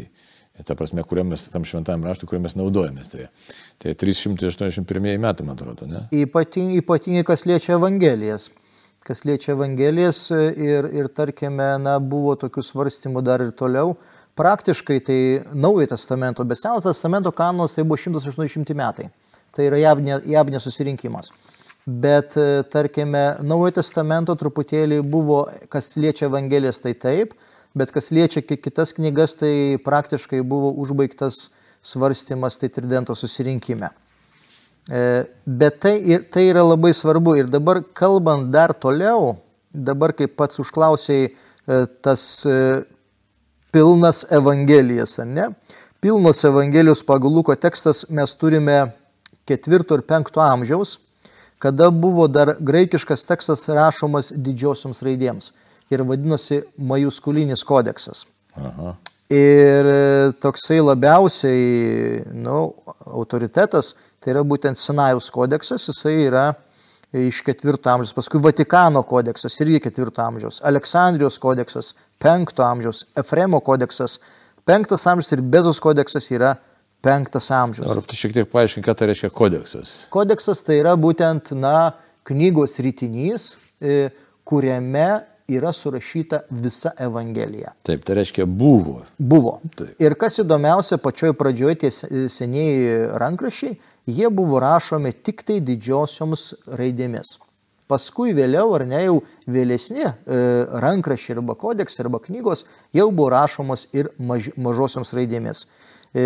ta 0.69 0.77
prasme, 0.77 1.03
kuriuo 1.09 1.31
mes, 1.33 1.47
tam 1.51 1.65
šventam 1.65 2.05
raštui, 2.05 2.29
kuriuo 2.29 2.45
mes 2.45 2.59
naudojamės. 2.61 3.09
Tai, 3.15 3.31
tai 3.81 3.95
381 4.05 5.17
metai, 5.25 5.47
man 5.49 5.57
atrodo, 5.57 5.89
ne? 5.89 6.05
Ypatingai, 6.13 6.83
ypatingai 6.85 7.25
kas 7.27 7.47
liečia 7.49 7.79
Evangelijas. 7.79 8.51
Kas 9.05 9.25
liečia 9.25 9.57
Evangelijas 9.57 10.27
ir, 10.33 10.93
ir 10.93 11.09
tarkime, 11.09 11.73
na, 11.81 11.97
buvo 12.01 12.37
tokių 12.41 12.69
svarstymų 12.69 13.25
dar 13.25 13.49
ir 13.49 13.57
toliau. 13.57 13.97
Praktiškai 14.35 15.01
tai 15.07 15.19
Naujojo 15.53 15.93
testamento, 15.95 16.45
bet 16.45 16.59
Seno 16.59 16.81
testamento 16.83 17.31
kanonas 17.31 17.75
tai 17.77 17.85
buvo 17.85 18.01
180 18.01 18.75
metai. 18.75 19.09
Tai 19.55 19.67
yra 19.69 19.79
javnė, 19.79 20.19
javnė 20.27 20.59
susirinkimas. 20.61 21.31
Bet, 21.87 22.35
tarkime, 22.73 23.25
Naujojo 23.45 23.77
testamento 23.79 24.35
truputėlį 24.41 25.03
buvo, 25.07 25.45
kas 25.71 25.93
liečia 26.01 26.27
Evangelijas, 26.27 26.81
tai 26.83 26.97
taip, 26.99 27.37
bet 27.77 27.93
kas 27.95 28.11
liečia 28.11 28.43
kitas 28.43 28.95
knygas, 28.97 29.37
tai 29.39 29.77
praktiškai 29.85 30.41
buvo 30.43 30.73
užbaigtas 30.83 31.51
svarstymas 31.85 32.59
tai 32.59 32.73
tridento 32.73 33.15
susirinkime. 33.15 33.91
E, 34.91 35.25
bet 35.47 35.81
tai, 35.81 35.97
tai 36.33 36.49
yra 36.51 36.65
labai 36.65 36.93
svarbu 36.97 37.37
ir 37.41 37.49
dabar 37.53 37.83
kalbant 37.97 38.51
dar 38.53 38.75
toliau, 38.77 39.37
dabar 39.73 40.13
kaip 40.17 40.35
pats 40.37 40.61
užklausiai 40.61 41.29
e, 41.29 41.35
tas 42.05 42.25
e, 42.45 42.85
pilnas 43.75 44.23
evangelijas, 44.31 45.19
ar 45.19 45.27
ne? 45.27 45.49
Pilnos 46.01 46.45
evangelijos 46.45 47.03
pagal 47.03 47.33
Luko 47.35 47.55
tekstas 47.59 48.05
mes 48.11 48.35
turime 48.39 48.93
ketvirto 49.49 49.99
ir 49.99 50.05
penkto 50.07 50.43
amžiaus, 50.45 50.99
kada 51.59 51.89
buvo 51.91 52.29
dar 52.29 52.55
graikiškas 52.61 53.25
tekstas 53.27 53.67
rašomas 53.73 54.31
didžiosioms 54.37 55.03
raidėms 55.03 55.51
ir 55.91 56.05
vadinosi 56.07 56.61
Majuskulinis 56.79 57.65
kodeksas. 57.67 58.27
Aha. 58.55 58.95
Ir 59.35 59.89
toksai 60.45 60.79
labiausiai 60.85 62.23
nu, 62.37 62.59
autoritetas, 63.09 63.95
tai 64.21 64.37
yra 64.37 64.45
būtent 64.47 64.79
Sinajaus 64.79 65.31
kodeksas, 65.35 65.89
jisai 65.89 66.19
yra 66.29 66.51
iš 67.15 67.41
ketvirto 67.47 67.91
amžiaus, 67.91 68.15
paskui 68.15 68.43
Vatikano 68.45 69.03
kodeksas 69.09 69.57
irgi 69.65 69.81
ketvirto 69.83 70.23
amžiaus, 70.23 70.61
Aleksandrijos 70.63 71.41
kodeksas 71.43 71.95
penkto 72.23 72.65
amžiaus, 72.67 73.05
Efremo 73.17 73.61
kodeksas 73.65 74.19
penktas 74.65 75.07
amžius 75.07 75.33
ir 75.33 75.43
Bezos 75.43 75.81
kodeksas 75.81 76.31
yra 76.33 76.55
penktas 77.05 77.51
amžius. 77.53 77.91
Ar 77.91 78.01
tu 78.03 78.17
šiek 78.17 78.33
tiek 78.37 78.49
paaiškink, 78.51 78.87
ką 78.87 78.97
tai 78.97 79.11
reiškia 79.13 79.31
kodeksas? 79.35 79.93
Kodeksas 80.15 80.65
tai 80.65 80.81
yra 80.81 80.97
būtent, 81.01 81.53
na, 81.59 81.93
knygos 82.25 82.79
rytinys, 82.81 83.55
e, 83.81 84.09
kuriame 84.49 85.09
yra 85.53 85.73
surašyta 85.77 86.47
visa 86.65 86.95
Evangelija. 87.01 87.75
Taip, 87.85 88.05
tai 88.09 88.17
reiškia 88.21 88.47
buvo. 88.49 89.03
Buvo. 89.19 89.59
Taip. 89.77 89.93
Ir 90.01 90.17
kas 90.21 90.41
įdomiausia, 90.41 90.97
pačioj 91.03 91.35
pradžioje 91.37 91.83
tie 91.83 91.91
senieji 92.33 92.95
rankrašiai, 93.21 93.77
jie 94.09 94.31
buvo 94.33 94.61
rašomi 94.65 95.13
tik 95.25 95.45
tai 95.45 95.61
didžiosioms 95.65 96.47
raidėmis. 96.81 97.37
Paskui 97.91 98.33
vėliau, 98.33 98.71
ar 98.79 98.87
ne 98.89 99.03
jau 99.03 99.19
vėlesni 99.51 100.07
e, 100.07 100.13
rankrašiai 100.81 101.37
arba 101.37 101.57
kodeksai 101.61 102.07
arba 102.07 102.23
knygos 102.25 102.65
jau 102.97 103.11
buvo 103.11 103.29
rašomos 103.35 103.91
ir 103.93 104.09
maž, 104.17 104.49
mažosioms 104.57 105.13
raidėmis. 105.13 105.67
E, 106.15 106.25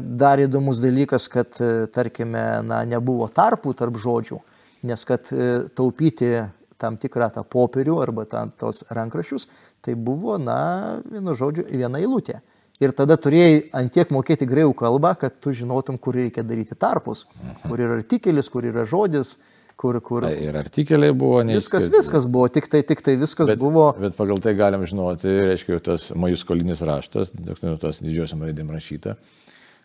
dar 0.00 0.40
įdomus 0.40 0.80
dalykas, 0.82 1.28
kad, 1.30 1.54
e, 1.60 1.86
tarkime, 1.92 2.44
na, 2.66 2.80
nebuvo 2.88 3.28
tarpų 3.28 3.74
tarp 3.76 3.98
žodžių, 4.00 4.40
nes 4.88 5.04
kad 5.04 5.28
e, 5.30 5.48
taupyti 5.76 6.32
tam 6.80 6.96
tikrą 6.98 7.28
tą 7.34 7.44
popierių 7.44 7.98
arba 8.00 8.24
tam, 8.30 8.50
tos 8.56 8.86
rankraščius, 8.94 9.46
tai 9.84 9.94
buvo, 9.94 10.38
na, 10.40 11.02
vienu 11.06 11.34
žodžiu, 11.36 11.66
viena 11.68 12.00
eilutė. 12.00 12.40
Ir 12.80 12.94
tada 12.94 13.18
turėjai 13.18 13.68
antiek 13.74 14.10
mokėti 14.14 14.46
greikų 14.46 14.72
kalbą, 14.78 15.12
kad 15.18 15.38
tu 15.42 15.52
žinotum, 15.52 15.98
kur 15.98 16.14
reikia 16.14 16.46
daryti 16.46 16.78
tarpus, 16.78 17.24
kur 17.66 17.78
yra 17.82 17.98
artikelis, 17.98 18.48
kur 18.48 18.66
yra 18.66 18.86
žodis, 18.86 19.36
kur... 19.78 19.98
kur... 20.04 20.26
Ir 20.28 20.56
artikeliai 20.58 21.14
buvo 21.16 21.40
neįskaitų. 21.46 21.86
Viskas, 21.86 21.92
viskas 21.94 22.28
buvo, 22.30 22.48
tik 22.52 22.68
tai, 22.70 22.82
tik 22.86 23.02
tai 23.06 23.14
viskas 23.20 23.50
bet, 23.52 23.60
buvo. 23.62 23.90
Bet 24.00 24.16
pagal 24.18 24.42
tai 24.44 24.54
galim 24.58 24.84
žinoti, 24.88 25.30
reiškia, 25.52 25.78
tas 25.84 26.08
majuskolinis 26.18 26.82
raštas, 26.86 27.32
nu, 27.38 27.76
tas 27.80 28.02
didžiosiam 28.02 28.42
raidėm 28.46 28.72
rašyta, 28.74 29.14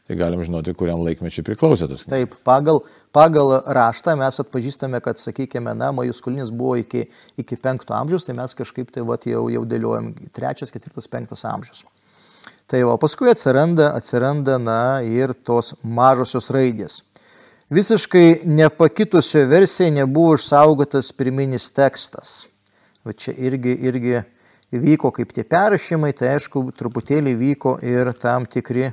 tai 0.09 0.17
galim 0.19 0.41
žinoti, 0.45 0.75
kuriam 0.79 1.03
laikmečiui 1.05 1.45
priklausė 1.47 1.91
tas. 1.91 2.05
Taip, 2.09 2.35
pagal, 2.47 2.81
pagal 3.15 3.59
raštą 3.77 4.17
mes 4.19 4.41
atpažįstame, 4.43 5.01
kad, 5.05 5.21
sakykime, 5.21 5.77
na, 5.77 5.93
majuskolinis 5.95 6.51
buvo 6.51 6.79
iki, 6.81 7.05
iki 7.39 7.59
penkto 7.61 7.95
amžiaus, 7.97 8.25
tai 8.27 8.37
mes 8.39 8.57
kažkaip 8.57 8.91
tai 8.95 9.05
vat, 9.07 9.29
jau, 9.29 9.45
jau 9.53 9.65
dėliojam 9.69 10.13
trečias, 10.33 10.73
ketvirtas, 10.73 11.11
penktas 11.11 11.45
amžius. 11.47 11.85
Tai 12.71 12.79
o 12.87 12.93
paskui 12.97 13.27
atsiranda, 13.29 13.91
atsiranda, 13.93 14.57
na, 14.57 14.81
ir 15.05 15.35
tos 15.45 15.75
mažosios 15.83 16.47
raidės. 16.53 17.03
Visiškai 17.73 18.39
nepakitusioje 18.45 19.45
versijoje 19.45 19.91
nebuvo 19.91 20.35
išsaugotas 20.35 21.07
pirminis 21.17 21.71
tekstas. 21.73 22.33
Va 23.01 23.15
čia 23.17 23.31
irgi, 23.33 23.73
irgi 23.87 24.19
vyko 24.83 25.09
kaip 25.15 25.31
tie 25.33 25.41
perrašymai, 25.41 26.11
tai 26.13 26.35
aišku, 26.35 26.67
truputėlį 26.77 27.33
vyko 27.39 27.79
ir 27.81 28.11
tam 28.21 28.45
tikri, 28.45 28.91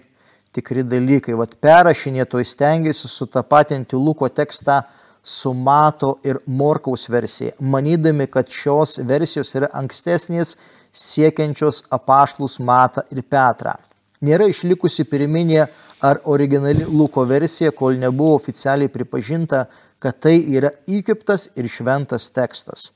tikri 0.57 0.87
dalykai. 0.89 1.37
Vat 1.37 1.59
perrašinėtojai 1.61 2.49
stengiasi 2.49 3.11
sutapatinti 3.13 4.01
Luko 4.01 4.31
tekstą 4.33 4.79
su 5.21 5.53
Mato 5.53 6.15
ir 6.25 6.41
Morkaus 6.47 7.05
versija, 7.13 7.53
manydami, 7.61 8.31
kad 8.33 8.49
šios 8.49 8.97
versijos 9.05 9.53
yra 9.61 9.69
ankstesnės 9.83 10.57
siekiančios 10.97 11.85
apaštlus 11.93 12.57
Matą 12.65 13.05
ir 13.13 13.27
Petrą. 13.29 13.77
Nėra 14.25 14.49
išlikusi 14.49 15.05
pirminė 15.05 15.67
ar 16.01 16.21
originali 16.25 16.87
Luko 16.89 17.25
versija, 17.29 17.73
kol 17.77 17.99
nebuvo 18.01 18.35
oficialiai 18.39 18.93
pripažinta, 18.93 19.67
kad 20.01 20.17
tai 20.25 20.39
yra 20.49 20.73
įkiptas 20.89 21.51
ir 21.61 21.69
šventas 21.69 22.31
tekstas. 22.33 22.91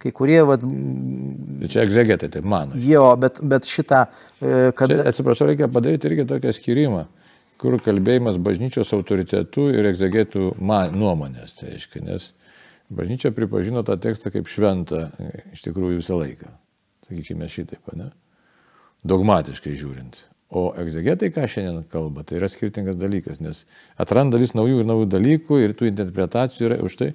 Kai 0.00 0.14
kurie, 0.16 0.38
vad... 0.48 0.62
Tai 0.64 1.68
čia 1.68 1.84
egzegetai 1.84 2.30
taip 2.32 2.46
mano. 2.48 2.78
Jo, 2.80 3.12
bet, 3.20 3.38
bet 3.44 3.68
šitą... 3.68 4.06
E, 4.40 4.70
kad... 4.76 4.88
Čia, 4.88 5.02
atsiprašau, 5.10 5.50
reikia 5.50 5.68
padaryti 5.72 6.08
irgi 6.08 6.24
tokią 6.30 6.54
skirimą, 6.56 7.02
kur 7.60 7.76
kalbėjimas 7.84 8.40
bažnyčios 8.40 8.94
autoritetų 8.96 9.66
ir 9.76 9.90
egzegetų 9.92 10.54
nuomonės. 10.96 11.52
Tai 11.58 11.74
reiškia, 11.74 12.02
nes 12.08 12.30
bažnyčia 12.88 13.34
pripažino 13.36 13.84
tą 13.86 13.98
tekstą 14.00 14.32
kaip 14.32 14.48
šventą 14.48 15.10
iš 15.52 15.68
tikrųjų 15.68 16.00
visą 16.00 16.16
laiką. 16.22 16.48
Sakykime 17.04 17.50
šitaip, 17.52 17.92
ne? 18.00 18.08
Dogmatiškai 19.04 19.76
žiūrint. 19.76 20.24
O 20.50 20.72
egzegetai, 20.82 21.28
ką 21.30 21.44
šiandien 21.46 21.84
kalba, 21.92 22.24
tai 22.26 22.40
yra 22.40 22.48
skirtingas 22.50 22.96
dalykas, 22.98 23.38
nes 23.38 23.62
atranda 24.02 24.38
vis 24.40 24.50
naujų 24.58 24.80
ir 24.82 24.88
naujų 24.88 25.06
dalykų 25.12 25.60
ir 25.62 25.74
tų 25.78 25.86
interpretacijų 25.92 26.66
yra 26.66 26.78
už 26.82 26.96
tai. 26.98 27.10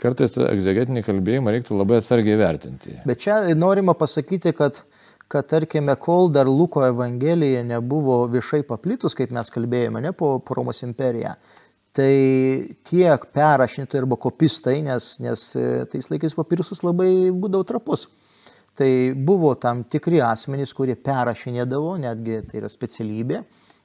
Kartais 0.00 0.32
tą 0.32 0.46
egzegetinį 0.48 1.02
kalbėjimą 1.04 1.52
reiktų 1.52 1.76
labai 1.76 2.00
atsargiai 2.00 2.38
vertinti. 2.40 2.96
Bet 3.06 3.20
čia 3.22 3.36
norima 3.54 3.92
pasakyti, 3.94 4.54
kad, 4.56 4.80
kad 5.30 5.50
tarkime, 5.52 5.98
kol 6.00 6.32
dar 6.32 6.48
Luko 6.48 6.80
Evangelija 6.86 7.60
nebuvo 7.66 8.22
viešai 8.32 8.62
paplitus, 8.66 9.14
kaip 9.20 9.36
mes 9.36 9.52
kalbėjome, 9.52 10.00
ne 10.02 10.14
po 10.16 10.38
Romos 10.56 10.80
imperiją, 10.82 11.36
tai 11.92 12.10
tiek 12.88 13.28
perrašintojai 13.36 14.00
arba 14.00 14.16
kopistai, 14.16 14.78
nes, 14.88 15.12
nes 15.20 15.44
e, 15.60 15.68
tais 15.92 16.08
laikais 16.08 16.40
papirusas 16.40 16.80
labai 16.88 17.12
būdavo 17.36 17.68
trapus 17.68 18.08
Tai 18.74 19.12
buvo 19.14 19.52
tam 19.60 19.82
tikri 19.84 20.22
asmenys, 20.24 20.72
kurie 20.72 20.94
perrašinėdavo, 20.96 21.96
netgi 22.00 22.38
tai 22.48 22.62
yra 22.62 22.70
specialybė. 22.72 23.42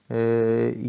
E, 0.08 0.22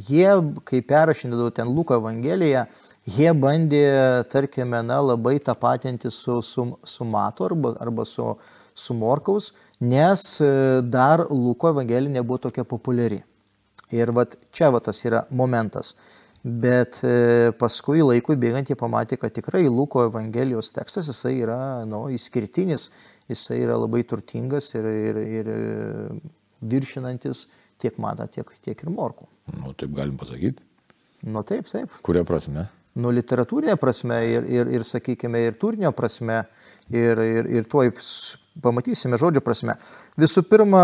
jie, 0.06 0.28
kai 0.68 0.78
perrašinėdavo 0.86 1.50
ten 1.56 1.72
Luko 1.74 1.96
Evangeliją, 1.98 2.68
jie 3.10 3.32
bandė, 3.34 3.82
tarkime, 4.30 4.84
na, 4.86 5.00
labai 5.02 5.40
tapatinti 5.42 6.12
su, 6.14 6.38
su, 6.46 6.68
su 6.86 7.08
Mato 7.08 7.48
arba, 7.48 7.74
arba 7.82 8.06
su, 8.06 8.28
su 8.78 8.94
Morkaus, 8.94 9.50
nes 9.82 10.28
e, 10.46 10.52
dar 10.86 11.26
Luko 11.32 11.72
Evangelija 11.74 12.20
nebuvo 12.20 12.38
tokia 12.46 12.62
populiari. 12.62 13.18
Ir 13.90 14.14
vat, 14.14 14.38
čia 14.54 14.70
vat, 14.70 14.86
tas 14.86 15.02
yra 15.08 15.24
momentas. 15.34 15.96
Bet 16.44 17.00
e, 17.02 17.50
paskui 17.58 17.98
laikui 18.04 18.38
bėgant 18.38 18.70
jie 18.70 18.78
pamatė, 18.78 19.18
kad 19.18 19.34
tikrai 19.34 19.64
Luko 19.66 20.06
Evangelijos 20.06 20.70
tekstas 20.76 21.10
jisai 21.10 21.40
yra 21.42 21.58
nu, 21.88 22.06
išskirtinis 22.14 22.92
jisai 23.28 23.60
yra 23.64 23.76
labai 23.78 24.02
turtingas 24.08 24.72
ir, 24.78 24.88
ir, 24.88 25.20
ir 25.40 25.52
e, 25.52 25.58
viršinantis 26.64 27.46
tiek 27.78 27.98
matą, 28.02 28.26
tiek, 28.32 28.50
tiek 28.64 28.82
ir 28.82 28.90
morkų. 28.92 29.28
Nu, 29.58 29.74
taip 29.78 29.94
galim 29.96 30.16
pasakyti. 30.20 30.64
Nu, 31.28 31.42
taip, 31.46 31.68
taip. 31.70 31.92
Kuria 32.06 32.24
prasme? 32.26 32.68
Nu, 32.98 33.12
literatūrinė 33.14 33.76
prasme 33.78 34.18
ir, 34.26 34.46
ir, 34.50 34.70
ir 34.78 34.84
sakykime, 34.86 35.44
ir 35.46 35.58
turinio 35.60 35.92
prasme, 35.94 36.40
ir, 36.90 37.20
ir, 37.22 37.48
ir 37.60 37.66
tuoj 37.70 37.92
pamatysime 38.62 39.18
žodžio 39.20 39.42
prasme. 39.44 39.76
Visų 40.18 40.42
pirma, 40.50 40.82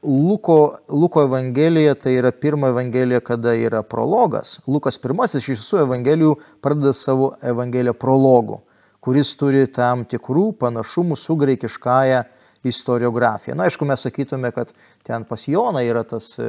Luko, 0.00 0.78
Luko 0.88 1.26
Evangelija 1.26 1.96
tai 2.00 2.14
yra 2.16 2.32
pirma 2.32 2.70
Evangelija, 2.72 3.20
kada 3.24 3.52
yra 3.58 3.82
prologas. 3.84 4.56
Lukas 4.64 4.96
pirmasis 5.02 5.44
iš 5.44 5.58
visų 5.58 5.82
Evangelijų 5.84 6.38
pradeda 6.64 6.94
savo 6.96 7.34
Evangeliją 7.44 7.96
prologu 8.00 8.62
kuris 9.06 9.36
turi 9.38 9.68
tam 9.70 10.02
tikrų 10.10 10.48
panašumų 10.58 11.14
su 11.14 11.36
graikiškąja 11.38 12.24
istoriografija. 12.66 13.54
Na, 13.54 13.68
aišku, 13.70 13.86
mes 13.86 14.02
sakytume, 14.02 14.50
kad 14.50 14.72
ten 15.06 15.22
pas 15.28 15.44
Joną 15.46 15.84
yra 15.86 16.02
tas, 16.02 16.32
e, 16.42 16.48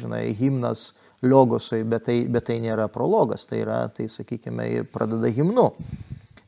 žinai, 0.00 0.30
himnas 0.38 0.94
Liogosui, 1.20 1.82
bet 1.84 2.06
tai, 2.06 2.22
bet 2.32 2.46
tai 2.48 2.56
nėra 2.62 2.86
prologas, 2.88 3.44
tai 3.44 3.60
yra, 3.60 3.82
tai 3.92 4.06
sakykime, 4.08 4.86
pradeda 4.88 5.28
himnu. 5.28 5.66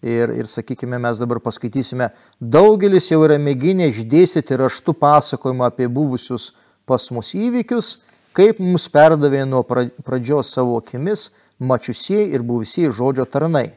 Ir, 0.03 0.33
ir 0.41 0.49
sakykime, 0.49 0.97
mes 0.99 1.21
dabar 1.21 1.43
paskaitysime, 1.45 2.09
daugelis 2.41 3.11
jau 3.13 3.21
yra 3.23 3.37
mėginę 3.39 3.91
išdėstyti 3.93 4.57
raštų 4.59 4.97
pasakojimą 4.99 5.69
apie 5.69 5.87
buvusius 5.93 6.49
pas 6.89 7.05
mus 7.15 7.37
įvykius, 7.37 7.93
kaip 8.35 8.59
mums 8.59 8.89
perdavė 8.91 9.45
nuo 9.47 9.61
pradžios 9.69 10.57
savo 10.57 10.81
akimis 10.81 11.29
mačiusieji 11.61 12.33
ir 12.33 12.43
buvusieji 12.43 12.97
žodžio 12.97 13.29
tarnai. 13.29 13.69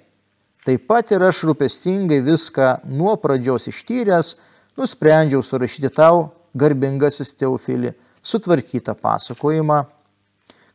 Taip 0.65 0.87
pat 0.89 1.11
ir 1.13 1.21
aš 1.21 1.43
rūpestingai 1.45 2.23
viską 2.25 2.79
nuo 2.89 3.13
pradžios 3.21 3.67
ištyręs, 3.69 4.31
nusprendžiau 4.79 5.43
surašyti 5.45 5.91
tau, 5.93 6.31
garbingasis 6.57 7.35
Teofilį, 7.37 7.91
sutvarkytą 8.25 8.95
pasakojimą, 8.97 9.83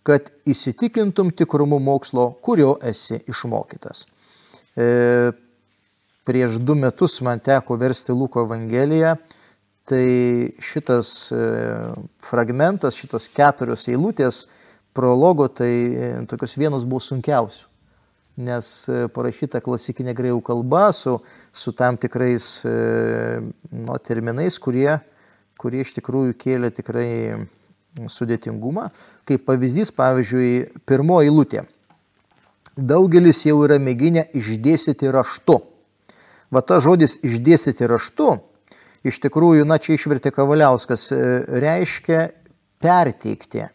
kad 0.06 0.28
įsitikintum 0.46 1.32
tikrumu 1.34 1.80
mokslo, 1.82 2.28
kurio 2.38 2.76
esi 2.86 3.18
išmokytas. 3.28 4.04
E, 4.78 4.86
prieš 6.22 6.60
du 6.62 6.76
metus 6.78 7.18
man 7.26 7.42
teko 7.42 7.74
versti 7.80 8.14
Luko 8.14 8.44
Evangeliją, 8.46 9.16
tai 9.90 10.04
šitas 10.62 11.32
e, 11.34 11.40
fragmentas, 12.22 12.94
šitos 12.94 13.26
keturios 13.34 13.88
eilutės 13.90 14.44
prologo, 14.94 15.48
tai 15.50 15.72
e, 15.72 16.12
tokios 16.30 16.54
vienos 16.62 16.86
buvo 16.86 17.02
sunkiausių 17.02 17.69
nes 18.38 18.68
e, 18.88 19.06
parašyta 19.12 19.62
klasikinė 19.64 20.14
greikų 20.16 20.42
kalba 20.46 20.90
su, 20.96 21.18
su 21.52 21.72
tam 21.76 21.98
tikrais 22.00 22.62
nu, 22.66 23.96
terminais, 24.04 24.58
kurie, 24.62 25.00
kurie 25.60 25.82
iš 25.84 25.94
tikrųjų 25.98 26.36
kėlė 26.40 26.70
tikrai 26.74 27.10
sudėtingumą. 28.10 28.88
Kaip 29.28 29.44
pavyzdys, 29.48 29.90
pavyzdžiui, 29.96 30.82
pirmoji 30.88 31.30
eilutė. 31.30 31.64
Daugelis 32.76 33.42
jau 33.44 33.58
yra 33.66 33.80
mėginę 33.82 34.28
išdėstyti 34.36 35.10
raštu. 35.12 35.58
Va 36.50 36.62
ta 36.66 36.80
žodis 36.82 37.18
išdėstyti 37.22 37.86
raštu, 37.90 38.38
iš 39.06 39.20
tikrųjų, 39.22 39.66
na 39.68 39.78
čia 39.82 39.94
išvertė 39.98 40.32
Kavaliauskas, 40.34 41.10
e, 41.14 41.20
reiškia 41.62 42.30
perteikti 42.82 43.68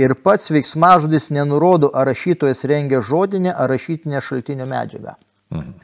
ir 0.00 0.16
pats 0.24 0.50
veiksmažodis 0.54 1.30
nenurodo, 1.34 1.90
ar 1.94 2.08
rašytojas 2.10 2.64
rengia 2.70 3.02
žodinę 3.04 3.54
ar 3.54 3.70
rašytinę 3.72 4.22
šaltinio 4.24 4.66
medžiagą. 4.70 5.16
Mhm. 5.54 5.76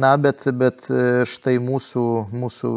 Na, 0.00 0.14
bet, 0.16 0.46
bet 0.56 0.86
e, 0.88 1.24
štai 1.28 1.58
mūsų, 1.60 2.04
mūsų 2.32 2.70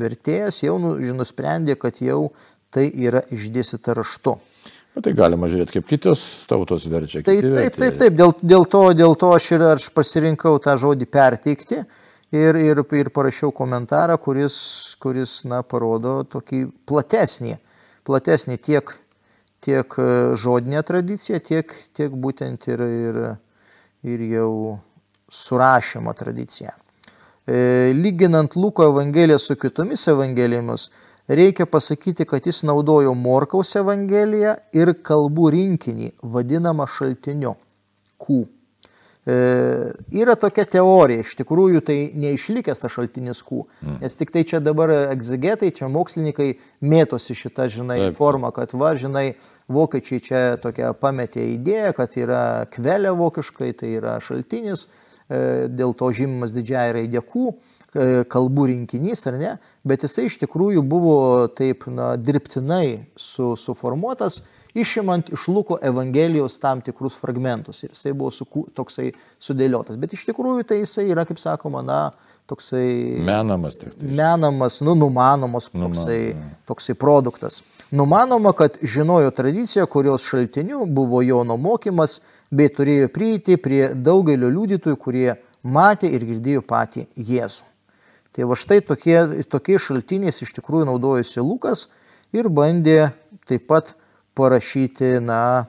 vertėjas 0.00 0.62
jau 0.64 0.78
nu, 0.80 0.94
nusprendė, 1.16 1.76
kad 1.76 2.00
jau 2.00 2.30
tai 2.72 2.86
yra 2.88 3.20
išdėstyta 3.28 3.92
raštu. 3.98 4.38
Bet 4.94 5.04
tai 5.06 5.12
galima 5.14 5.46
žiūrėti, 5.50 5.76
kaip 5.76 5.86
kitos 5.90 6.22
tautos 6.50 6.86
verčia. 6.90 7.20
Tai 7.26 7.36
taip, 7.36 7.76
taip, 7.76 7.98
taip, 8.00 8.16
dėl, 8.16 8.32
dėl, 8.40 8.64
to, 8.70 8.82
dėl 8.96 9.14
to 9.20 9.34
aš 9.36 9.50
ir 9.54 9.66
aš 9.74 9.90
pasirinkau 9.94 10.56
tą 10.62 10.74
žodį 10.80 11.06
perteikti 11.06 11.78
ir, 11.78 12.58
ir, 12.58 12.80
ir 12.98 13.12
parašiau 13.14 13.52
komentarą, 13.54 14.16
kuris, 14.22 14.56
kuris 15.02 15.40
na, 15.46 15.60
parodo 15.62 16.20
tokį 16.32 16.64
platesnį, 16.90 17.58
platesnį 18.08 18.58
tiek, 18.66 18.96
tiek 19.60 19.96
e, 19.98 20.36
žodinę 20.36 20.82
tradiciją, 20.86 21.40
tiek, 21.44 21.74
tiek 21.96 22.12
būtent 22.12 22.68
ir, 22.72 22.80
ir, 22.80 23.18
ir 24.02 24.24
jau 24.32 24.52
surašymo 25.30 26.14
tradiciją. 26.18 26.72
E, 27.46 27.92
lyginant 27.96 28.56
Luko 28.56 28.86
Evangeliją 28.88 29.38
su 29.38 29.56
kitomis 29.56 30.06
Evangelijomis, 30.08 30.90
reikia 31.28 31.66
pasakyti, 31.66 32.24
kad 32.24 32.46
jis 32.46 32.62
naudojo 32.68 33.14
Morkaus 33.14 33.74
Evangeliją 33.76 34.56
ir 34.76 34.94
kalbų 35.06 35.50
rinkinį, 35.56 36.14
vadinamą 36.22 36.88
šaltiniu 36.90 37.54
Q. 38.20 38.44
E, 39.26 39.92
yra 40.16 40.32
tokia 40.40 40.64
teorija, 40.64 41.20
iš 41.20 41.34
tikrųjų 41.36 41.82
tai 41.84 41.96
neišlikęs 42.16 42.80
tas 42.80 42.92
šaltinis 42.94 43.42
Q, 43.44 43.66
nes 44.00 44.14
tik 44.16 44.32
tai 44.32 44.46
čia 44.48 44.62
dabar 44.64 44.92
egzegetai, 45.12 45.68
čia 45.76 45.90
mokslininkai 45.92 46.54
mėtosi 46.80 47.36
šitą, 47.36 47.66
žinai, 47.68 47.98
Taip. 48.06 48.16
formą, 48.16 48.48
kad 48.56 48.72
va, 48.72 48.94
žinai, 48.96 49.34
vokiečiai 49.68 50.24
čia 50.24 50.40
tokia 50.62 50.94
pametė 50.96 51.44
idėją, 51.52 51.92
kad 51.98 52.16
yra 52.16 52.44
kvelė 52.72 53.12
vokiškai, 53.18 53.74
tai 53.82 53.92
yra 53.98 54.16
šaltinis, 54.24 54.86
e, 55.28 55.68
dėl 55.68 55.92
to 55.92 56.08
žymimas 56.16 56.56
didžiai 56.56 56.96
raidė 56.96 57.20
Q, 57.20 57.52
e, 57.92 58.08
kalbų 58.24 58.70
rinkinys 58.72 59.26
ar 59.28 59.36
ne, 59.36 59.52
bet 59.84 60.08
jisai 60.08 60.30
iš 60.30 60.40
tikrųjų 60.46 60.80
buvo 60.80 61.20
taip 61.60 61.84
na, 61.92 62.14
dirbtinai 62.16 63.12
su, 63.20 63.52
suformuotas, 63.52 64.46
išimant 64.74 65.30
iš 65.34 65.46
Luko 65.48 65.78
Evangelijos 65.82 66.58
tam 66.62 66.80
tikrus 66.84 67.18
fragmentus. 67.20 67.82
Ir 67.84 67.94
jisai 67.94 68.12
buvo 68.16 68.32
suku, 68.34 68.66
toksai 68.74 69.10
sudėliotas. 69.42 69.98
Bet 70.00 70.14
iš 70.16 70.26
tikrųjų 70.28 70.66
tai 70.68 70.82
jisai 70.82 71.08
yra, 71.10 71.26
kaip 71.28 71.40
sakoma, 71.42 71.82
na, 71.86 72.00
toksai 72.50 73.20
Menamas 73.26 73.78
tik 73.78 73.94
tai. 73.94 74.08
menamas, 74.08 74.80
nu, 74.80 74.94
numanomas 74.98 75.70
toksai, 75.70 76.34
toksai 76.66 76.96
produktas. 76.98 77.62
Numanoma, 77.90 78.52
kad 78.52 78.78
žinojo 78.82 79.30
tradiciją, 79.34 79.86
kurios 79.86 80.26
šaltiniu 80.26 80.84
buvo 80.86 81.22
Jono 81.22 81.56
mokymas, 81.58 82.20
bei 82.50 82.70
turėjo 82.70 83.08
prieiti 83.14 83.56
prie 83.62 83.90
daugelio 83.94 84.50
liudytojų, 84.50 84.98
kurie 84.98 85.28
matė 85.62 86.10
ir 86.10 86.26
girdėjo 86.26 86.62
patį 86.66 87.06
Jėzų. 87.14 87.66
Tai 88.34 88.46
va 88.46 88.56
štai 88.58 88.78
tokie, 88.86 89.16
tokiais 89.50 89.86
šaltiniais 89.86 90.38
iš 90.42 90.54
tikrųjų 90.58 90.86
naudojosi 90.86 91.42
Lukas 91.42 91.88
ir 92.34 92.46
bandė 92.46 93.10
taip 93.50 93.66
pat 93.70 93.94
parašyti, 94.38 95.18
na, 95.24 95.66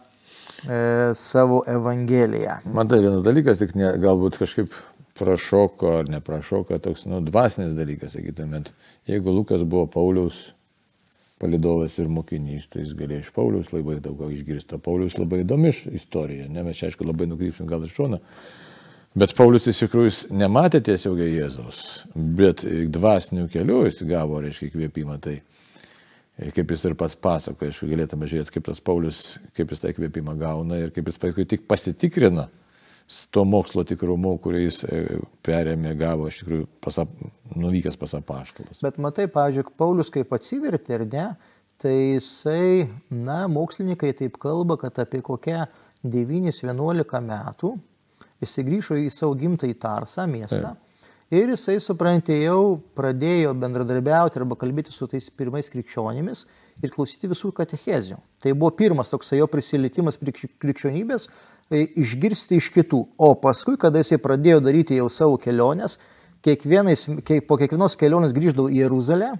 e, 0.63 1.13
savo 1.15 1.63
Evangeliją. 1.67 2.61
Man 2.65 2.89
tai 2.91 3.01
vienas 3.03 3.25
dalykas, 3.25 3.61
tik 3.61 3.75
ne, 3.79 3.93
galbūt 4.01 4.39
kažkaip 4.41 4.73
prašoko 5.19 5.97
ar 5.99 6.09
neprašoko, 6.09 6.79
toks, 6.81 7.05
nu, 7.09 7.21
dvasinis 7.25 7.75
dalykas, 7.77 8.15
sakytumėt. 8.17 8.71
Jeigu 9.09 9.33
Lukas 9.35 9.63
buvo 9.67 9.87
Pauliaus 9.91 10.39
palidovas 11.41 11.97
ir 11.97 12.09
mokinys, 12.13 12.67
tai 12.69 12.83
jis 12.85 12.93
galėjo 12.97 13.25
iš 13.25 13.29
Pauliaus 13.35 13.71
labai 13.73 13.97
daug 14.01 14.19
ką 14.19 14.29
išgirsti. 14.33 14.77
Pauliaus 14.81 15.17
labai 15.17 15.41
įdomi 15.41 15.71
istorija, 15.97 16.49
ne 16.49 16.65
mes 16.65 16.77
čia 16.77 16.91
aišku 16.91 17.07
labai 17.07 17.27
nukrypsim 17.31 17.69
gal 17.69 17.85
iš 17.85 17.95
šoną. 17.97 18.21
Bet 19.11 19.33
Paulius 19.35 19.65
iš 19.67 19.81
tikrųjų 19.83 20.11
nematė 20.39 20.79
tiesiogiai 20.87 21.33
Jėzaus, 21.33 21.79
bet 22.15 22.61
dvasinių 22.63 23.49
kelių 23.51 23.81
jis 23.89 24.05
gavo, 24.07 24.39
reiškia, 24.39 24.69
įkvėpimą. 24.69 25.17
Tai 25.19 25.33
e, 26.37 26.51
kaip 26.55 26.71
jis 26.73 26.87
ir 26.89 26.95
pats 26.99 27.17
pasakoja, 27.19 27.71
aišku, 27.73 27.89
galėtume 27.91 28.29
žiūrėti, 28.29 28.55
kaip 28.55 28.69
tas 28.69 28.81
Paulius, 28.83 29.21
kaip 29.57 29.71
jis 29.73 29.83
tą 29.83 29.91
įkvėpimą 29.93 30.35
gauna 30.39 30.79
ir 30.81 30.95
kaip 30.95 31.11
jis 31.11 31.21
paskui 31.21 31.47
tik 31.49 31.67
pasitikrina 31.69 32.47
s 33.11 33.25
tuo 33.33 33.43
mokslo 33.47 33.83
tikrumu, 33.87 34.37
kurį 34.39 34.63
jis 34.63 34.83
e, 34.87 35.01
perėmė, 35.43 35.93
gavo 35.99 36.29
iš 36.31 36.41
tikrųjų 36.41 36.67
pasap, 36.83 37.11
nuvykęs 37.59 37.99
pas 37.99 38.15
apaštalus. 38.21 38.83
Bet 38.85 39.01
matai, 39.03 39.27
pavyzdžiui, 39.31 39.73
Paulius 39.79 40.13
kaip 40.13 40.31
atsivertė, 40.37 40.95
ar 40.99 41.05
ne, 41.11 41.25
tai 41.81 41.95
jisai, 41.97 42.87
na, 43.11 43.43
mokslininkai 43.51 44.13
taip 44.15 44.37
kalba, 44.39 44.77
kad 44.79 45.01
apie 45.03 45.19
kokią 45.25 45.65
9-11 46.05 47.25
metų 47.27 47.73
jisai 48.41 48.65
grįžo 48.67 48.97
į 48.97 49.09
savo 49.13 49.35
gimtąjį 49.37 49.77
Tarsą 49.81 50.25
miestą. 50.29 50.75
Ir 51.31 51.47
jisai, 51.47 51.77
suprantate, 51.79 52.35
jau 52.43 52.81
pradėjo 52.97 53.53
bendradarbiauti 53.55 54.41
arba 54.41 54.57
kalbėti 54.59 54.91
su 54.91 55.05
tais 55.07 55.29
pirmais 55.31 55.71
krikščionimis 55.71 56.41
ir 56.83 56.91
klausyti 56.91 57.29
visų 57.31 57.53
katechezijų. 57.55 58.17
Tai 58.43 58.51
buvo 58.51 58.73
pirmas 58.75 59.13
toksai 59.13 59.39
jo 59.39 59.47
prisilietimas 59.47 60.19
prie 60.19 60.33
krikšč- 60.35 60.57
krikščionybės, 60.59 61.29
e, 61.71 61.85
išgirsti 62.03 62.59
iš 62.59 62.67
kitų. 62.75 62.99
O 63.15 63.31
paskui, 63.39 63.77
kada 63.79 64.03
jisai 64.03 64.19
pradėjo 64.19 64.59
daryti 64.59 64.99
jau 64.99 65.07
savo 65.07 65.39
keliones, 65.39 65.97
kiek, 66.43 66.67
po 67.47 67.55
kiekvienos 67.55 67.95
kelionės 67.95 68.35
grįždavo 68.35 68.67
į 68.67 68.83
Jeruzalę 68.83 69.31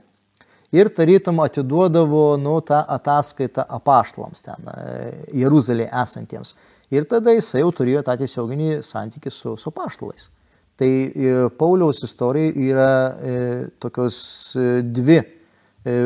ir 0.71 0.95
tarytum 0.95 1.43
atiduodavo 1.43 2.37
nu, 2.39 2.61
tą 2.61 2.85
ataskaitą 2.87 3.67
apaštalams 3.67 4.47
ten, 4.47 4.55
e, 4.63 5.25
Jeruzalėje 5.43 5.91
esantiems. 5.91 6.55
Ir 6.89 7.03
tada 7.03 7.35
jisai 7.35 7.65
jau 7.65 7.71
turėjo 7.75 8.07
tą 8.07 8.15
tiesioginį 8.15 8.77
santykį 8.79 9.29
su, 9.29 9.57
su 9.59 9.71
paštalais. 9.75 10.29
Tai 10.81 10.89
e, 10.89 11.33
Pauliaus 11.61 12.01
istorija 12.07 12.53
yra 12.57 12.89
e, 13.21 13.33
tokios 13.77 14.17
e, 14.57 14.81
dvi, 14.81 15.19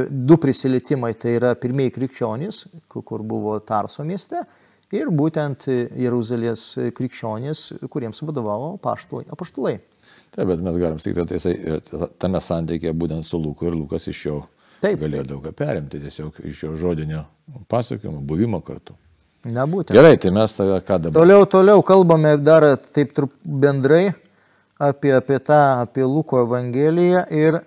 du 0.10 0.36
prisilietimai. 0.40 1.14
Tai 1.20 1.32
yra 1.38 1.54
pirmieji 1.60 1.94
krikščionys, 1.96 2.62
ku- 2.92 3.04
kur 3.08 3.24
buvo 3.28 3.58
Tarso 3.64 4.04
mieste, 4.08 4.42
ir 4.96 5.12
būtent 5.12 5.66
Jeruzalės 6.00 6.66
krikščionys, 6.96 7.64
kuriems 7.92 8.20
vadovavo 8.24 8.74
apaštalai. 8.80 9.78
Taip, 10.36 10.48
bet 10.52 10.60
mes 10.64 10.76
galim 10.80 11.00
sakyti, 11.00 11.24
kad 11.24 12.02
e, 12.04 12.10
tame 12.20 12.44
santykėje 12.44 12.94
būtent 13.00 13.28
su 13.28 13.40
Luku 13.40 13.70
ir 13.70 13.76
Lukas 13.80 14.08
iš 14.12 14.26
jo 14.28 14.42
Taip. 14.84 15.00
galėjo 15.00 15.24
daug 15.32 15.48
ką 15.48 15.56
perimti, 15.56 16.04
tiesiog 16.04 16.44
iš 16.52 16.66
jo 16.68 16.76
žodinio 16.80 17.24
pasakojimo, 17.72 18.20
buvimo 18.28 18.60
kartu. 18.60 18.96
Nebūtent. 19.46 19.94
Gerai, 19.96 20.18
tai 20.18 20.32
mes 20.34 20.52
ką 20.58 21.00
dabar? 21.00 21.20
Toliau, 21.22 21.46
toliau 21.48 21.84
kalbame 21.86 22.36
dar 22.42 22.66
taip 22.96 23.12
trup, 23.16 23.32
bendrai 23.46 24.10
apie, 24.80 25.16
apie 25.16 25.40
tą, 25.40 25.62
apie 25.82 26.04
Luko 26.04 26.42
Evangeliją 26.44 27.26
ir 27.32 27.60